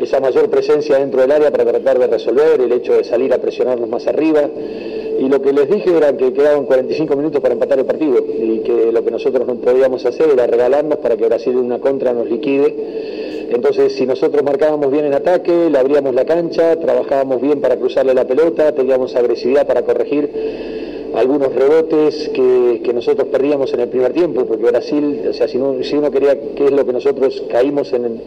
esa 0.00 0.20
mayor 0.20 0.48
presencia 0.48 0.96
dentro 0.96 1.22
del 1.22 1.32
área 1.32 1.50
para 1.50 1.64
tratar 1.64 1.98
de 1.98 2.06
resolver, 2.06 2.60
el 2.60 2.70
hecho 2.70 2.92
de 2.92 3.02
salir 3.02 3.34
a 3.34 3.38
presionarnos 3.38 3.88
más 3.88 4.06
arriba. 4.06 4.48
Y 5.18 5.28
lo 5.28 5.42
que 5.42 5.52
les 5.52 5.68
dije 5.68 5.96
era 5.96 6.16
que 6.16 6.32
quedaban 6.32 6.66
45 6.66 7.16
minutos 7.16 7.40
para 7.40 7.54
empatar 7.54 7.80
el 7.80 7.84
partido 7.84 8.24
y 8.24 8.60
que 8.60 8.92
lo 8.92 9.04
que 9.04 9.10
nosotros 9.10 9.44
no 9.44 9.56
podíamos 9.56 10.06
hacer 10.06 10.30
era 10.30 10.46
regalarnos 10.46 10.98
para 10.98 11.16
que 11.16 11.26
Brasil 11.26 11.56
una 11.56 11.80
contra 11.80 12.12
nos 12.12 12.30
liquide. 12.30 13.18
Entonces, 13.50 13.94
si 13.94 14.06
nosotros 14.06 14.42
marcábamos 14.42 14.90
bien 14.90 15.06
en 15.06 15.14
ataque, 15.14 15.68
le 15.70 15.78
abríamos 15.78 16.14
la 16.14 16.24
cancha, 16.24 16.76
trabajábamos 16.76 17.40
bien 17.40 17.60
para 17.60 17.76
cruzarle 17.76 18.14
la 18.14 18.26
pelota, 18.26 18.72
teníamos 18.72 19.14
agresividad 19.16 19.66
para 19.66 19.82
corregir 19.82 20.30
algunos 21.14 21.52
rebotes 21.54 22.30
que, 22.32 22.92
nosotros 22.94 23.28
perdíamos 23.28 23.72
en 23.72 23.80
el 23.80 23.88
primer 23.88 24.12
tiempo, 24.12 24.44
porque 24.44 24.64
Brasil, 24.64 25.22
o 25.30 25.32
sea, 25.32 25.48
si, 25.48 25.58
si 25.82 25.96
uno 25.96 26.10
quería, 26.10 26.38
qué 26.54 26.66
es 26.66 26.72
lo 26.72 26.84
que 26.84 26.92
nosotros 26.92 27.42
caímos 27.48 27.92
en 27.92 28.04
el, 28.04 28.20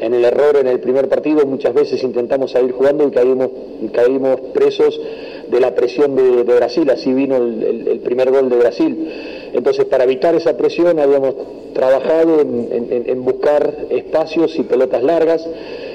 en 0.00 0.14
el 0.14 0.24
error 0.24 0.56
en 0.56 0.66
el 0.66 0.80
primer 0.80 1.08
partido, 1.08 1.44
muchas 1.46 1.74
veces 1.74 2.02
intentamos 2.02 2.52
salir 2.52 2.72
jugando 2.72 3.06
y 3.06 3.10
caímos, 3.10 3.50
caímos 3.92 4.40
presos 4.52 5.00
de 5.48 5.60
la 5.60 5.74
presión 5.74 6.14
de, 6.14 6.42
Brasil, 6.42 6.88
así 6.90 7.12
vino 7.12 7.36
el, 7.36 8.00
primer 8.04 8.30
gol 8.30 8.48
de 8.48 8.56
Brasil. 8.56 9.50
Entonces, 9.52 9.84
para 9.86 10.04
evitar 10.04 10.34
esa 10.34 10.56
presión, 10.56 10.98
habíamos 10.98 11.34
trabajado 11.74 12.40
en 12.40 13.24
buscar 13.24 13.86
espacios 13.90 14.58
y 14.58 14.62
pelotas 14.62 15.02
largas 15.02 15.46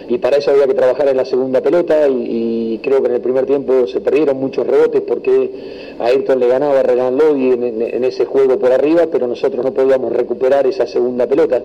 y 0.08 0.18
para 0.18 0.38
eso 0.38 0.52
había 0.52 0.68
que 0.68 0.74
trabajar 0.74 1.08
en 1.08 1.18
la 1.18 1.26
segunda 1.26 1.62
pelota 1.62 2.08
y, 2.08 2.80
creo 2.84 3.02
que 3.02 3.08
en 3.08 3.16
el 3.16 3.22
primer 3.22 3.46
tiempo 3.46 3.88
se 3.88 4.02
perdieron 4.02 4.38
muchos 4.38 4.68
rebotes 4.68 5.02
porque 5.02 5.96
a 6.00 6.06
Ayrton 6.06 6.40
le 6.40 6.48
ganaba 6.48 6.80
a 6.80 6.84
Regan 6.84 7.18
Lodi 7.18 7.52
en, 7.52 8.04
ese 8.04 8.26
juego 8.26 8.60
por 8.60 8.72
arriba, 8.72 9.08
pero 9.12 9.28
nosotros 9.28 9.64
no 9.64 9.74
podíamos 9.74 10.12
recuperar 10.12 10.68
esa 10.68 10.86
segunda 10.86 11.28
pelota. 11.28 11.62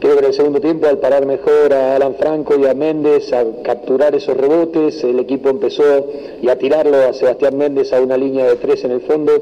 Creo 0.00 0.12
que 0.12 0.20
en 0.20 0.26
el 0.26 0.34
segundo 0.34 0.60
tiempo, 0.60 0.86
al 0.86 0.98
parar 0.98 1.26
mejor 1.26 1.72
a 1.72 1.96
Alan 1.96 2.14
Franco 2.14 2.56
y 2.56 2.66
a 2.66 2.74
Méndez 2.74 3.32
a 3.32 3.44
capturar 3.64 4.14
esos 4.14 4.36
rebotes, 4.36 5.02
el 5.02 5.18
equipo 5.18 5.48
empezó 5.48 6.06
y 6.40 6.48
a 6.48 6.56
tirarlo 6.56 6.98
a 6.98 7.12
Sebastián 7.12 7.58
Méndez 7.58 7.92
a 7.92 8.00
una 8.00 8.16
línea 8.16 8.46
de 8.46 8.54
tres 8.56 8.84
en 8.84 8.92
el 8.92 9.00
fondo 9.00 9.32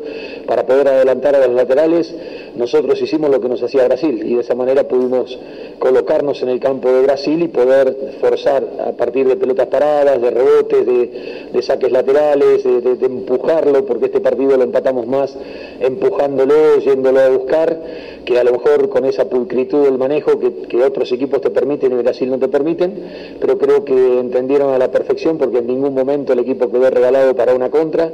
para 0.47 0.65
poder 0.65 0.89
adelantar 0.89 1.37
a 1.37 1.47
los 1.47 1.55
laterales. 1.55 2.15
Nosotros 2.57 3.01
hicimos 3.03 3.29
lo 3.29 3.39
que 3.39 3.51
nos 3.51 3.63
hacía 3.63 3.85
Brasil 3.85 4.23
y 4.25 4.35
de 4.35 4.41
esa 4.41 4.55
manera 4.55 4.89
pudimos 4.89 5.39
colocarnos 5.79 6.43
en 6.43 6.49
el 6.49 6.59
campo 6.59 6.91
de 6.91 7.03
Brasil 7.03 7.43
y 7.43 7.49
poder 7.49 8.17
forzar 8.21 8.65
a 8.87 8.93
partir 8.93 9.29
de 9.29 9.37
pelotas 9.37 9.67
paradas, 9.67 10.23
de 10.23 10.31
rebotes, 10.31 10.87
de, 10.87 11.63
saques 11.63 11.91
laterales, 11.91 12.65
de, 12.65 13.07
empujarlo, 13.07 13.85
porque 13.85 14.07
este 14.07 14.21
partido 14.21 14.57
lo 14.57 14.63
empatamos 14.63 15.07
más 15.07 15.37
empujándolo, 15.81 16.79
yéndolo 16.79 17.21
a 17.21 17.29
buscar, 17.29 17.79
que 18.25 18.39
a 18.39 18.45
lo 18.45 18.53
mejor 18.53 18.89
con 18.89 19.05
esa 19.05 19.29
pulcritud 19.29 19.85
del 19.85 19.99
manejo 19.99 20.39
que, 20.39 20.46
otros 20.85 21.11
equipos 21.13 21.41
te 21.41 21.51
permiten 21.51 21.93
y 21.93 21.95
Brasil 21.97 22.31
no 22.31 22.39
te 22.39 22.49
permiten, 22.49 22.95
pero 23.41 23.59
creo 23.59 23.85
que 23.85 24.21
entendieron 24.21 24.73
a 24.73 24.79
la 24.79 24.91
perfección 24.91 25.39
porque 25.39 25.59
en 25.59 25.67
ningún 25.67 25.95
momento 25.95 26.33
el 26.33 26.41
equipo 26.41 26.71
quedó 26.71 26.91
regalado 26.91 27.35
para 27.35 27.55
una 27.55 27.71
contra 27.71 28.13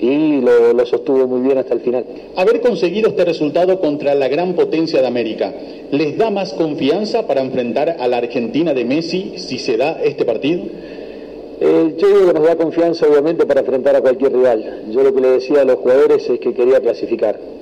y 0.00 0.40
lo, 0.40 0.72
lo 0.72 0.86
sostuvo 0.86 1.26
muy 1.26 1.40
bien 1.42 1.58
hasta 1.58 1.74
el 1.74 1.80
final. 1.80 2.04
Haber 2.36 2.60
conseguido 2.60 3.08
este 3.08 3.24
resultado 3.24 3.80
contra 3.80 4.14
la 4.14 4.28
gran 4.28 4.54
potencia 4.54 5.00
de 5.00 5.06
América, 5.06 5.52
¿les 5.90 6.16
da 6.16 6.30
más 6.30 6.52
confianza 6.54 7.26
para 7.26 7.40
enfrentar 7.40 7.96
a 7.98 8.08
la 8.08 8.18
Argentina 8.18 8.74
de 8.74 8.84
Messi 8.84 9.34
si 9.36 9.58
se 9.58 9.76
da 9.76 10.00
este 10.02 10.24
partido? 10.24 10.64
Eh, 11.60 11.94
yo 11.96 12.08
digo 12.08 12.26
que 12.26 12.34
nos 12.34 12.46
da 12.46 12.56
confianza 12.56 13.06
obviamente 13.06 13.46
para 13.46 13.60
enfrentar 13.60 13.96
a 13.96 14.00
cualquier 14.00 14.32
rival. 14.32 14.84
Yo 14.90 15.02
lo 15.02 15.14
que 15.14 15.20
le 15.20 15.30
decía 15.30 15.62
a 15.62 15.64
los 15.64 15.76
jugadores 15.76 16.28
es 16.28 16.40
que 16.40 16.52
quería 16.52 16.80
clasificar. 16.80 17.53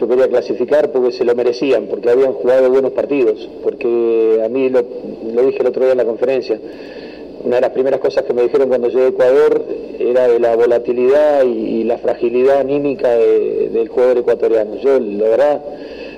Yo 0.00 0.08
quería 0.08 0.28
clasificar 0.28 0.90
porque 0.90 1.12
se 1.12 1.24
lo 1.24 1.34
merecían, 1.34 1.86
porque 1.86 2.08
habían 2.08 2.32
jugado 2.32 2.70
buenos 2.70 2.92
partidos, 2.92 3.46
porque 3.62 4.40
a 4.42 4.48
mí 4.48 4.70
lo, 4.70 4.82
dije 4.82 5.58
el 5.60 5.66
otro 5.66 5.82
día 5.82 5.92
en 5.92 5.98
la 5.98 6.06
conferencia, 6.06 6.58
una 7.44 7.56
de 7.56 7.60
las 7.60 7.70
primeras 7.70 8.00
cosas 8.00 8.24
que 8.24 8.32
me 8.32 8.42
dijeron 8.42 8.68
cuando 8.68 8.88
llegué 8.88 9.04
a 9.04 9.08
Ecuador 9.08 9.62
era 9.98 10.28
de 10.28 10.40
la 10.40 10.56
volatilidad 10.56 11.44
y, 11.44 11.84
la 11.84 11.98
fragilidad 11.98 12.60
anímica 12.60 13.10
del 13.10 13.88
jugador 13.88 14.18
ecuatoriano. 14.18 14.76
Yo, 14.76 15.00
la 15.00 15.28
verdad, 15.28 15.60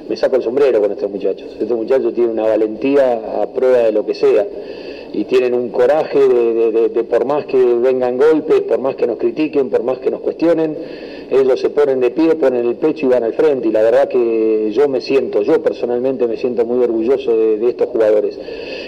me 0.09 0.17
saco 0.17 0.37
el 0.37 0.43
sombrero 0.43 0.81
con 0.81 0.93
estos 0.93 1.11
muchachos. 1.11 1.57
Estos 1.59 1.77
muchachos 1.77 2.13
tienen 2.13 2.33
una 2.33 2.43
valentía 2.43 3.41
a 3.41 3.47
prueba 3.47 3.79
de 3.79 3.93
lo 3.93 4.05
que 4.05 4.15
sea 4.15 4.47
y 5.13 5.25
tienen 5.25 5.55
un 5.55 5.71
coraje 5.71 6.19
de, 6.19 7.05
por 7.05 7.25
más 7.25 7.47
que 7.47 7.57
vengan 7.57 8.17
golpes, 8.17 8.61
por 8.63 8.79
más 8.81 8.97
que 8.97 9.07
nos 9.07 9.19
critiquen, 9.19 9.71
por 9.71 9.83
más 9.83 9.99
que 9.99 10.11
nos 10.11 10.21
cuestionen, 10.21 10.77
ellos 11.41 11.61
se 11.61 11.71
ponen 11.71 12.01
de 12.01 12.11
pie, 12.11 12.35
ponen 12.35 12.67
el 12.67 12.77
pecho 12.77 13.07
y 13.07 13.09
van 13.09 13.25
al 13.25 13.33
frente. 13.33 13.69
Y 13.69 13.73
la 13.73 13.83
verdad 13.83 14.09
que 14.09 14.71
yo 14.73 14.89
me 14.89 15.01
siento, 15.01 15.43
yo 15.43 15.63
personalmente 15.63 16.27
me 16.27 16.37
siento 16.37 16.65
muy 16.65 16.83
orgulloso 16.85 17.37
de, 17.37 17.69
estos 17.69 17.89
jugadores. 17.89 18.39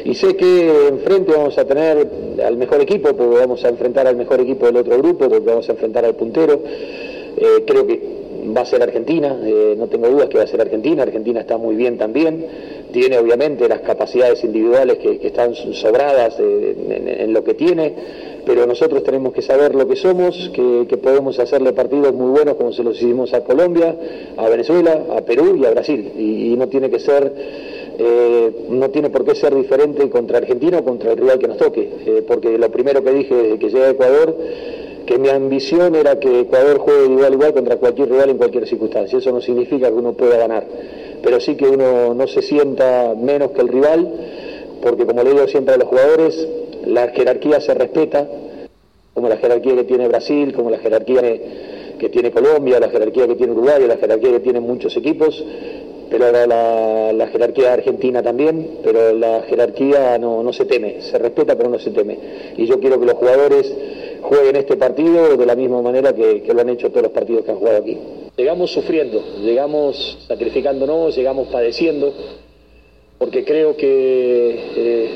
Y 0.05 0.15
sé 0.15 0.37
que 0.37 0.89
enfrente 0.89 1.33
vamos 1.33 1.57
a 1.59 1.65
tener 1.65 2.07
al 2.45 2.57
mejor 2.57 2.81
equipo, 2.81 3.15
porque 3.15 3.39
vamos 3.39 3.65
a 3.65 3.69
enfrentar 3.69 4.07
al 4.07 4.17
mejor 4.17 4.41
equipo 4.41 4.67
del 4.67 4.77
otro 4.77 4.99
grupo, 4.99 5.29
porque 5.29 5.47
vamos 5.47 5.69
a 5.69 5.73
enfrentar 5.73 6.05
al 6.05 6.15
puntero. 6.15 6.61
Eh, 7.37 7.65
creo 7.67 7.87
que 7.87 8.15
va 8.57 8.63
a 8.63 8.65
ser 8.65 8.83
Argentina, 8.83 9.37
eh, 9.43 9.75
no 9.77 9.87
tengo 9.87 10.09
dudas 10.09 10.29
que 10.29 10.37
va 10.37 10.45
a 10.45 10.47
ser 10.47 10.61
Argentina, 10.61 11.03
Argentina 11.03 11.41
está 11.41 11.57
muy 11.57 11.77
bien 11.77 11.97
también, 11.97 12.45
tiene 12.93 13.19
obviamente 13.19 13.69
las 13.69 13.81
capacidades 13.81 14.45
individuales 14.45 14.99
que, 14.99 15.27
están 15.27 15.55
sobradas 15.55 16.37
eh, 16.39 17.17
en, 17.21 17.33
lo 17.33 17.43
que 17.43 17.55
tiene, 17.55 17.95
pero 18.47 18.67
nosotros 18.67 19.03
tenemos 19.03 19.33
que 19.33 19.43
saber 19.43 19.75
lo 19.75 19.87
que 19.87 19.97
somos, 19.97 20.51
que, 20.55 20.97
podemos 21.03 21.39
hacerle 21.39 21.73
partidos 21.73 22.15
muy 22.15 22.31
buenos 22.31 22.55
como 22.55 22.73
se 22.73 22.83
los 22.83 22.97
hicimos 22.97 23.35
a 23.35 23.43
Colombia, 23.43 23.95
a 24.37 24.49
Venezuela, 24.49 25.05
a 25.17 25.21
Perú 25.23 25.57
y 25.57 25.65
a 25.65 25.71
Brasil, 25.71 26.13
y, 26.17 26.57
no 26.57 26.69
tiene 26.69 26.91
que 26.91 26.99
ser... 27.01 27.33
Eh, 27.97 28.51
no 28.71 28.91
tiene 28.91 29.09
por 29.09 29.25
qué 29.25 29.37
ser 29.37 29.55
diferente 29.55 30.11
contra 30.11 30.39
Argentina 30.39 30.79
o 30.79 30.85
contra 30.85 31.13
el 31.13 31.17
rival 31.17 31.39
que 31.39 31.47
nos 31.47 31.59
toque, 31.59 32.25
porque 32.27 32.59
lo 32.59 32.69
primero 32.69 33.05
que 33.05 33.13
dije 33.13 33.33
desde 33.33 33.59
que 33.61 33.69
llegué 33.69 33.85
a 33.85 33.91
Ecuador 33.91 34.37
que 35.07 35.19
mi 35.19 35.29
ambición 35.29 35.95
era 35.95 36.19
que 36.19 36.41
Ecuador 36.41 36.79
juegue 36.79 37.07
igual 37.07 37.35
igual 37.35 37.53
contra 37.53 37.77
cualquier 37.77 38.11
rival 38.11 38.31
en 38.31 38.39
cualquier 38.39 38.67
circunstancia. 38.67 39.19
Eso 39.19 39.33
no 39.33 39.41
significa 39.41 39.89
que 39.89 39.95
uno 39.95 40.15
pueda 40.15 40.37
ganar, 40.39 40.67
pero 41.23 41.41
sí 41.41 41.57
que 41.57 41.67
uno 41.67 42.15
no 42.15 42.27
se 42.27 42.43
sienta 42.43 43.15
menos 43.17 43.51
que 43.53 43.61
el 43.61 43.69
rival, 43.69 44.09
porque 44.83 45.07
como 45.07 45.23
le 45.23 45.31
digo 45.31 45.47
siempre 45.47 45.75
a 45.75 45.79
los 45.79 45.89
jugadores, 45.89 46.49
la 46.87 47.09
jerarquía 47.09 47.61
se 47.61 47.75
respeta, 47.75 48.27
como 49.13 49.29
la 49.29 49.37
jerarquía 49.37 49.77
que 49.77 49.85
tiene 49.85 50.09
Brasil, 50.09 50.53
como 50.53 50.71
la 50.71 50.79
jerarquía 50.79 51.23
que 51.99 52.09
tiene 52.09 52.31
Colombia, 52.31 52.81
la 52.81 52.89
jerarquía 52.89 53.27
que 53.27 53.37
tiene 53.37 53.53
Uruguay, 53.53 53.87
la 53.87 53.97
jerarquía 53.97 54.33
que 54.33 54.41
tienen 54.41 54.63
muchos 54.63 54.97
equipos, 54.97 55.43
pero 56.11 56.31
la, 56.31 57.13
la, 57.13 57.27
jerarquía 57.29 57.73
argentina 57.73 58.23
también, 58.23 58.79
pero 58.83 59.13
la 59.13 59.43
jerarquía 59.43 60.19
no, 60.19 60.43
no 60.43 60.53
se 60.53 60.65
teme, 60.65 61.03
se 61.03 61.19
respeta 61.19 61.57
pero 61.57 61.71
no 61.71 61.79
se 61.79 61.91
teme. 61.91 62.19
Y 62.57 62.67
yo 62.67 62.79
quiero 62.79 63.01
que 63.01 63.07
los 63.07 63.15
jugadores 63.15 63.73
jueguen 64.23 64.57
este 64.57 64.77
partido 64.77 65.37
de 65.37 65.47
la 65.47 65.55
misma 65.55 65.83
manera 65.83 66.15
que, 66.15 66.43
lo 66.53 66.61
han 66.61 66.69
hecho 66.71 66.91
todos 66.91 67.03
los 67.03 67.13
partidos 67.13 67.45
que 67.45 67.51
han 67.51 67.59
jugado 67.59 67.79
aquí. 67.79 67.99
Llegamos 68.37 68.73
sufriendo, 68.73 69.23
llegamos 69.43 70.25
sacrificándonos, 70.27 71.15
llegamos 71.17 71.49
padeciendo, 71.49 72.13
porque 73.19 73.45
creo 73.45 73.77
que 73.77 74.61
eh, 74.77 75.11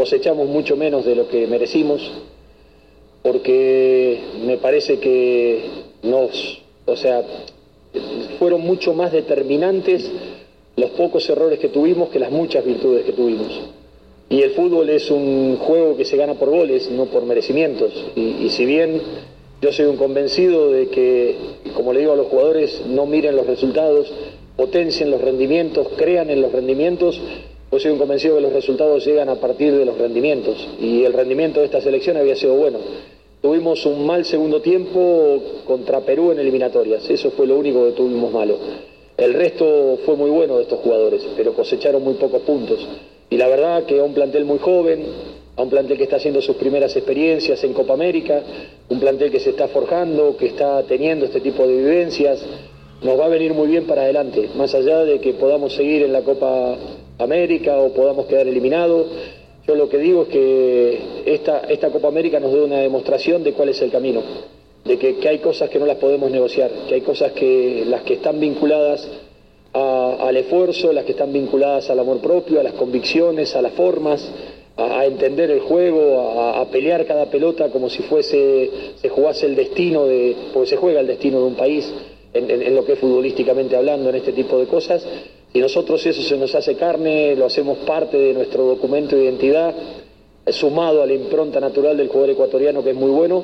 cosechamos 0.00 0.48
mucho 0.48 0.78
menos 0.78 1.04
de 1.04 1.14
lo 1.14 1.28
que 1.28 1.46
merecimos, 1.46 2.00
porque 3.22 4.18
me 4.46 4.56
parece 4.56 4.98
que 4.98 5.60
nos, 6.04 6.62
o 6.86 6.96
sea, 6.96 7.22
fueron 8.38 8.62
mucho 8.62 8.94
más 8.94 9.12
determinantes 9.12 10.10
los 10.78 10.92
pocos 10.92 11.28
errores 11.28 11.58
que 11.58 11.68
tuvimos 11.68 12.08
que 12.08 12.18
las 12.18 12.30
muchas 12.30 12.64
virtudes 12.64 13.04
que 13.04 13.12
tuvimos. 13.12 13.60
Y 14.30 14.40
el 14.40 14.52
fútbol 14.52 14.88
es 14.88 15.10
un 15.10 15.58
juego 15.58 15.98
que 15.98 16.06
se 16.06 16.16
gana 16.16 16.32
por 16.32 16.48
goles, 16.48 16.90
no 16.90 17.04
por 17.04 17.24
merecimientos. 17.24 17.92
Y, 18.16 18.48
si 18.48 18.64
bien 18.64 19.02
yo 19.60 19.70
soy 19.70 19.84
un 19.84 19.98
convencido 19.98 20.70
de 20.70 20.88
que, 20.88 21.36
como 21.74 21.92
le 21.92 22.00
digo 22.00 22.12
a 22.12 22.16
los 22.16 22.28
jugadores, 22.28 22.86
no 22.86 23.04
miren 23.04 23.36
los 23.36 23.46
resultados, 23.46 24.10
potencien 24.56 25.10
los 25.10 25.20
rendimientos, 25.20 25.88
crean 25.98 26.30
en 26.30 26.40
los 26.40 26.52
rendimientos, 26.52 27.20
pues 27.70 27.84
soy 27.84 27.92
un 27.92 27.98
convencido 27.98 28.34
que 28.34 28.42
los 28.42 28.52
resultados 28.52 29.06
llegan 29.06 29.28
a 29.28 29.36
partir 29.36 29.72
de 29.72 29.84
los 29.84 29.96
rendimientos. 29.96 30.68
Y 30.80 31.04
el 31.04 31.12
rendimiento 31.12 31.60
de 31.60 31.66
esta 31.66 31.80
selección 31.80 32.16
había 32.16 32.34
sido 32.34 32.54
bueno. 32.54 32.78
Tuvimos 33.40 33.86
un 33.86 34.04
mal 34.04 34.24
segundo 34.24 34.60
tiempo 34.60 35.62
contra 35.64 36.00
Perú 36.00 36.32
en 36.32 36.40
eliminatorias, 36.40 37.08
eso 37.08 37.30
fue 37.30 37.46
lo 37.46 37.56
único 37.56 37.86
que 37.86 37.92
tuvimos 37.92 38.30
malo. 38.32 38.58
El 39.16 39.32
resto 39.34 39.98
fue 40.04 40.16
muy 40.16 40.30
bueno 40.30 40.56
de 40.56 40.64
estos 40.64 40.80
jugadores, 40.80 41.26
pero 41.36 41.54
cosecharon 41.54 42.02
muy 42.02 42.14
pocos 42.14 42.42
puntos. 42.42 42.86
Y 43.30 43.36
la 43.36 43.48
verdad 43.48 43.84
que 43.84 44.00
a 44.00 44.04
un 44.04 44.12
plantel 44.12 44.44
muy 44.44 44.58
joven, 44.58 45.04
a 45.56 45.62
un 45.62 45.70
plantel 45.70 45.96
que 45.96 46.04
está 46.04 46.16
haciendo 46.16 46.42
sus 46.42 46.56
primeras 46.56 46.94
experiencias 46.96 47.62
en 47.64 47.72
Copa 47.72 47.94
América, 47.94 48.42
un 48.88 48.98
plantel 48.98 49.30
que 49.30 49.40
se 49.40 49.50
está 49.50 49.68
forjando, 49.68 50.36
que 50.36 50.46
está 50.46 50.82
teniendo 50.82 51.26
este 51.26 51.40
tipo 51.40 51.66
de 51.66 51.76
vivencias, 51.76 52.44
nos 53.02 53.18
va 53.18 53.26
a 53.26 53.28
venir 53.28 53.54
muy 53.54 53.68
bien 53.68 53.84
para 53.86 54.02
adelante, 54.02 54.50
más 54.56 54.74
allá 54.74 55.04
de 55.04 55.20
que 55.20 55.32
podamos 55.32 55.74
seguir 55.74 56.02
en 56.02 56.12
la 56.12 56.22
Copa 56.22 56.76
América 57.20 57.78
o 57.78 57.92
podamos 57.92 58.26
quedar 58.26 58.46
eliminados. 58.46 59.06
Yo 59.66 59.74
lo 59.74 59.88
que 59.88 59.98
digo 59.98 60.22
es 60.22 60.28
que 60.28 60.98
esta, 61.26 61.60
esta 61.68 61.90
Copa 61.90 62.08
América 62.08 62.40
nos 62.40 62.52
da 62.52 62.64
una 62.64 62.78
demostración 62.78 63.44
de 63.44 63.52
cuál 63.52 63.68
es 63.68 63.80
el 63.82 63.90
camino, 63.90 64.22
de 64.84 64.98
que, 64.98 65.28
hay 65.28 65.38
cosas 65.38 65.68
que 65.68 65.78
no 65.78 65.86
las 65.86 65.98
podemos 65.98 66.30
negociar, 66.30 66.70
que 66.88 66.94
hay 66.94 67.00
cosas 67.02 67.32
que 67.32 67.84
las 67.86 68.02
que 68.02 68.14
están 68.14 68.40
vinculadas 68.40 69.08
al 69.72 70.36
esfuerzo, 70.36 70.92
las 70.92 71.04
que 71.04 71.12
están 71.12 71.32
vinculadas 71.32 71.88
al 71.90 72.00
amor 72.00 72.18
propio, 72.18 72.58
a 72.58 72.62
las 72.62 72.72
convicciones, 72.72 73.54
a 73.54 73.62
las 73.62 73.72
formas, 73.72 74.28
a, 74.76 75.04
entender 75.04 75.50
el 75.50 75.60
juego, 75.60 76.40
a, 76.40 76.64
pelear 76.70 77.06
cada 77.06 77.26
pelota 77.26 77.68
como 77.68 77.88
si 77.88 78.02
fuese, 78.02 78.70
se 78.96 79.08
jugase 79.08 79.46
el 79.46 79.54
destino 79.54 80.06
de, 80.06 80.34
porque 80.52 80.70
se 80.70 80.76
juega 80.76 81.00
el 81.00 81.06
destino 81.06 81.38
de 81.38 81.44
un 81.44 81.54
país 81.54 81.92
en, 82.32 82.74
lo 82.74 82.84
que 82.84 82.92
es 82.92 82.98
futbolísticamente 82.98 83.76
hablando, 83.76 84.08
en 84.10 84.16
este 84.16 84.32
tipo 84.32 84.58
de 84.58 84.66
cosas. 84.66 85.06
Y 85.52 85.58
nosotros 85.58 86.04
eso 86.06 86.22
se 86.22 86.36
nos 86.36 86.54
hace 86.54 86.76
carne, 86.76 87.34
lo 87.34 87.46
hacemos 87.46 87.78
parte 87.78 88.16
de 88.16 88.32
nuestro 88.34 88.64
documento 88.64 89.16
de 89.16 89.24
identidad, 89.24 89.74
sumado 90.48 91.02
a 91.02 91.06
la 91.06 91.14
impronta 91.14 91.60
natural 91.60 91.96
del 91.96 92.08
jugador 92.08 92.30
ecuatoriano 92.30 92.82
que 92.82 92.90
es 92.90 92.96
muy 92.96 93.10
bueno. 93.10 93.42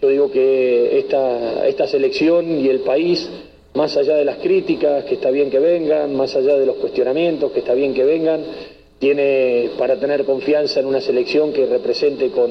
Yo 0.00 0.08
digo 0.08 0.30
que 0.30 0.98
esta, 0.98 1.66
esta 1.66 1.88
selección 1.88 2.60
y 2.60 2.68
el 2.68 2.80
país 2.80 3.28
más 3.74 3.96
allá 3.96 4.16
de 4.16 4.24
las 4.24 4.38
críticas, 4.38 5.04
que 5.04 5.14
está 5.14 5.30
bien 5.30 5.50
que 5.50 5.58
vengan, 5.58 6.14
más 6.16 6.34
allá 6.34 6.56
de 6.56 6.66
los 6.66 6.76
cuestionamientos, 6.76 7.52
que 7.52 7.60
está 7.60 7.74
bien 7.74 7.94
que 7.94 8.04
vengan, 8.04 8.40
tiene 8.98 9.70
para 9.78 9.98
tener 9.98 10.24
confianza 10.24 10.80
en 10.80 10.86
una 10.86 11.00
selección 11.00 11.52
que 11.52 11.66
represente 11.66 12.30
con, 12.30 12.50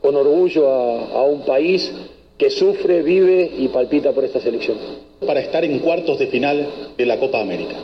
con 0.00 0.16
orgullo 0.16 0.70
a, 0.70 1.20
a 1.20 1.22
un 1.24 1.42
país 1.42 1.92
que 2.38 2.50
sufre, 2.50 3.02
vive 3.02 3.50
y 3.58 3.68
palpita 3.68 4.12
por 4.12 4.24
esta 4.24 4.40
selección. 4.40 4.78
Para 5.26 5.40
estar 5.40 5.64
en 5.64 5.78
cuartos 5.78 6.18
de 6.18 6.26
final 6.28 6.66
de 6.96 7.06
la 7.06 7.18
Copa 7.18 7.40
América. 7.40 7.76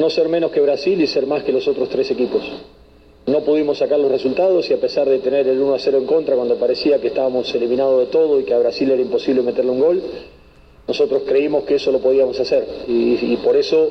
No 0.00 0.08
ser 0.08 0.30
menos 0.30 0.50
que 0.50 0.62
Brasil 0.62 0.98
y 0.98 1.06
ser 1.06 1.26
más 1.26 1.44
que 1.44 1.52
los 1.52 1.68
otros 1.68 1.90
tres 1.90 2.10
equipos. 2.10 2.40
No 3.26 3.40
pudimos 3.40 3.76
sacar 3.76 4.00
los 4.00 4.10
resultados 4.10 4.70
y 4.70 4.72
a 4.72 4.78
pesar 4.78 5.06
de 5.06 5.18
tener 5.18 5.46
el 5.46 5.60
1 5.60 5.74
a 5.74 5.78
0 5.78 5.98
en 5.98 6.06
contra 6.06 6.36
cuando 6.36 6.56
parecía 6.56 6.98
que 6.98 7.08
estábamos 7.08 7.54
eliminados 7.54 8.00
de 8.00 8.06
todo 8.06 8.40
y 8.40 8.44
que 8.44 8.54
a 8.54 8.58
Brasil 8.58 8.90
era 8.90 9.02
imposible 9.02 9.42
meterle 9.42 9.72
un 9.72 9.78
gol, 9.78 10.02
nosotros 10.88 11.24
creímos 11.26 11.64
que 11.64 11.74
eso 11.74 11.92
lo 11.92 11.98
podíamos 11.98 12.40
hacer 12.40 12.66
y, 12.88 13.36
por 13.44 13.56
eso 13.56 13.90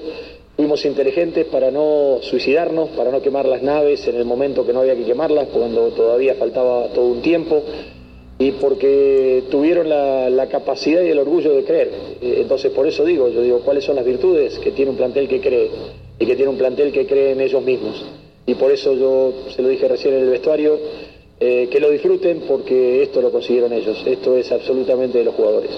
fuimos 0.55 0.83
inteligentes 0.83 1.45
para 1.45 1.69
no 1.69 2.17
suicidarnos, 2.21 2.89
para 2.89 3.11
no 3.11 3.21
quemar 3.21 3.45
las 3.45 3.61
naves 3.61 4.07
en 4.07 4.15
el 4.15 4.25
momento 4.25 4.65
que 4.65 4.73
no 4.73 4.79
había 4.79 4.95
que 4.95 5.05
quemarlas, 5.05 5.49
cuando 5.49 5.89
todavía 5.89 6.33
faltaba 6.33 6.87
todo 6.87 7.05
un 7.05 7.21
tiempo 7.21 7.61
y 8.39 8.53
porque 8.53 9.43
tuvieron 9.51 9.89
la, 9.89 10.47
capacidad 10.47 11.03
y 11.03 11.09
el 11.09 11.19
orgullo 11.19 11.53
de 11.53 11.63
creer. 11.65 11.91
Eh, 12.19 12.37
entonces 12.39 12.71
por 12.71 12.87
eso 12.87 13.05
digo, 13.05 13.29
yo 13.29 13.43
digo, 13.43 13.59
¿cuáles 13.59 13.83
son 13.83 13.97
las 13.97 14.05
virtudes 14.05 14.57
que 14.57 14.71
tiene 14.71 14.89
un 14.89 14.97
plantel 14.97 15.27
que 15.27 15.39
cree 15.39 15.69
y 16.19 16.25
que 16.25 16.35
tiene 16.35 16.51
un 16.51 16.57
plantel 16.57 16.91
que 16.91 17.07
cree 17.07 17.31
en 17.31 17.41
ellos 17.41 17.63
mismos? 17.63 18.05
Y 18.45 18.55
por 18.55 18.71
eso 18.71 18.93
yo 18.95 19.51
se 19.55 19.61
lo 19.61 19.69
dije 19.69 19.87
recién 19.87 20.13
en 20.15 20.21
el 20.21 20.29
vestuario, 20.29 20.77
eh, 21.39 21.69
que 21.71 21.79
lo 21.79 21.89
disfruten 21.89 22.43
porque 22.47 23.03
esto 23.03 23.21
lo 23.21 23.31
consiguieron 23.31 23.71
ellos, 23.71 24.03
esto 24.05 24.35
es 24.35 24.51
absolutamente 24.51 25.19
de 25.19 25.23
los 25.23 25.35
jugadores. 25.35 25.71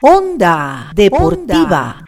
Onda 0.00 0.90
Deportiva. 0.94 2.04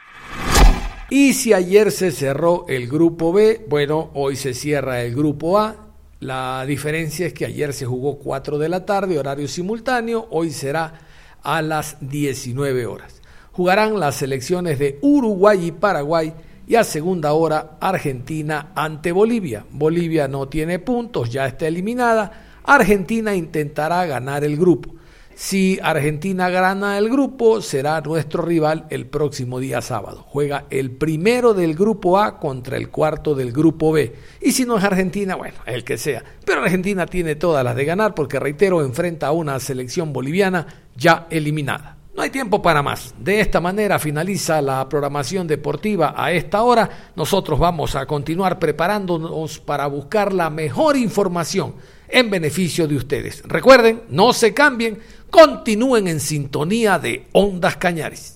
Y 1.09 1.35
si 1.35 1.53
ayer 1.53 1.93
se 1.93 2.11
cerró 2.11 2.65
el 2.69 2.89
grupo 2.89 3.33
B, 3.33 3.65
bueno, 3.69 4.11
hoy 4.15 4.35
se 4.35 4.55
cierra 4.55 5.03
el 5.03 5.15
grupo 5.15 5.59
A. 5.59 5.77
La 6.19 6.65
diferencia 6.67 7.27
es 7.27 7.33
que 7.33 7.47
ayer 7.47 7.73
se 7.73 7.87
jugó 7.87 8.19
4 8.19 8.59
de 8.59 8.69
la 8.69 8.85
tarde, 8.85 9.19
horario 9.19 9.47
simultáneo, 9.47 10.27
hoy 10.31 10.51
será 10.51 10.95
a 11.43 11.63
las 11.63 11.99
19 12.01 12.87
horas. 12.87 13.23
Jugarán 13.53 14.01
las 14.01 14.17
selecciones 14.17 14.79
de 14.79 14.99
Uruguay 15.03 15.67
y 15.67 15.73
Paraguay 15.73 16.35
y 16.67 16.75
a 16.75 16.85
segunda 16.85 17.33
hora 17.33 17.77
Argentina 17.81 18.73
ante 18.75 19.13
Bolivia. 19.13 19.65
Bolivia 19.71 20.29
no 20.29 20.49
tiene 20.49 20.79
puntos, 20.79 21.31
ya 21.31 21.47
está 21.47 21.67
eliminada. 21.69 22.61
Argentina 22.65 23.35
intentará 23.35 24.05
ganar 24.07 24.45
el 24.45 24.57
grupo. 24.57 24.97
Si 25.39 25.79
Argentina 25.83 26.49
gana 26.49 26.97
el 26.97 27.11
grupo, 27.11 27.61
será 27.61 28.01
nuestro 28.01 28.43
rival 28.43 28.87
el 28.89 29.07
próximo 29.07 29.61
día 29.61 29.83
sábado. 29.83 30.25
Juega 30.27 30.65
el 30.71 30.93
primero 30.93 31.53
del 31.53 31.75
grupo 31.75 32.19
A 32.19 32.39
contra 32.39 32.79
el 32.79 32.89
cuarto 32.89 33.35
del 33.35 33.53
grupo 33.53 33.93
B. 33.93 34.15
Y 34.41 34.53
si 34.53 34.65
no 34.65 34.79
es 34.79 34.85
Argentina, 34.85 35.37
bueno, 35.37 35.59
el 35.67 35.85
que 35.85 35.99
sea. 35.99 36.25
Pero 36.47 36.63
Argentina 36.63 37.05
tiene 37.05 37.35
todas 37.35 37.63
las 37.63 37.77
de 37.77 37.85
ganar 37.85 38.15
porque, 38.15 38.41
reitero, 38.41 38.83
enfrenta 38.83 39.27
a 39.27 39.33
una 39.33 39.61
selección 39.61 40.15
boliviana 40.15 40.67
ya 40.97 41.27
eliminada. 41.29 41.96
No 42.17 42.23
hay 42.23 42.31
tiempo 42.31 42.63
para 42.63 42.83
más. 42.83 43.15
De 43.19 43.41
esta 43.41 43.61
manera 43.61 43.99
finaliza 43.99 44.63
la 44.63 44.89
programación 44.89 45.47
deportiva 45.47 46.15
a 46.17 46.33
esta 46.33 46.63
hora. 46.63 47.11
Nosotros 47.15 47.59
vamos 47.59 47.95
a 47.95 48.07
continuar 48.07 48.59
preparándonos 48.59 49.59
para 49.59 49.87
buscar 49.87 50.33
la 50.33 50.49
mejor 50.49 50.97
información 50.97 51.75
en 52.09 52.31
beneficio 52.31 52.89
de 52.89 52.97
ustedes. 52.97 53.43
Recuerden, 53.45 54.05
no 54.09 54.33
se 54.33 54.55
cambien, 54.55 54.99
continúen 55.29 56.09
en 56.09 56.21
sintonía 56.21 56.99
de 56.99 57.27
Ondas 57.33 57.77
Cañares. 57.77 58.35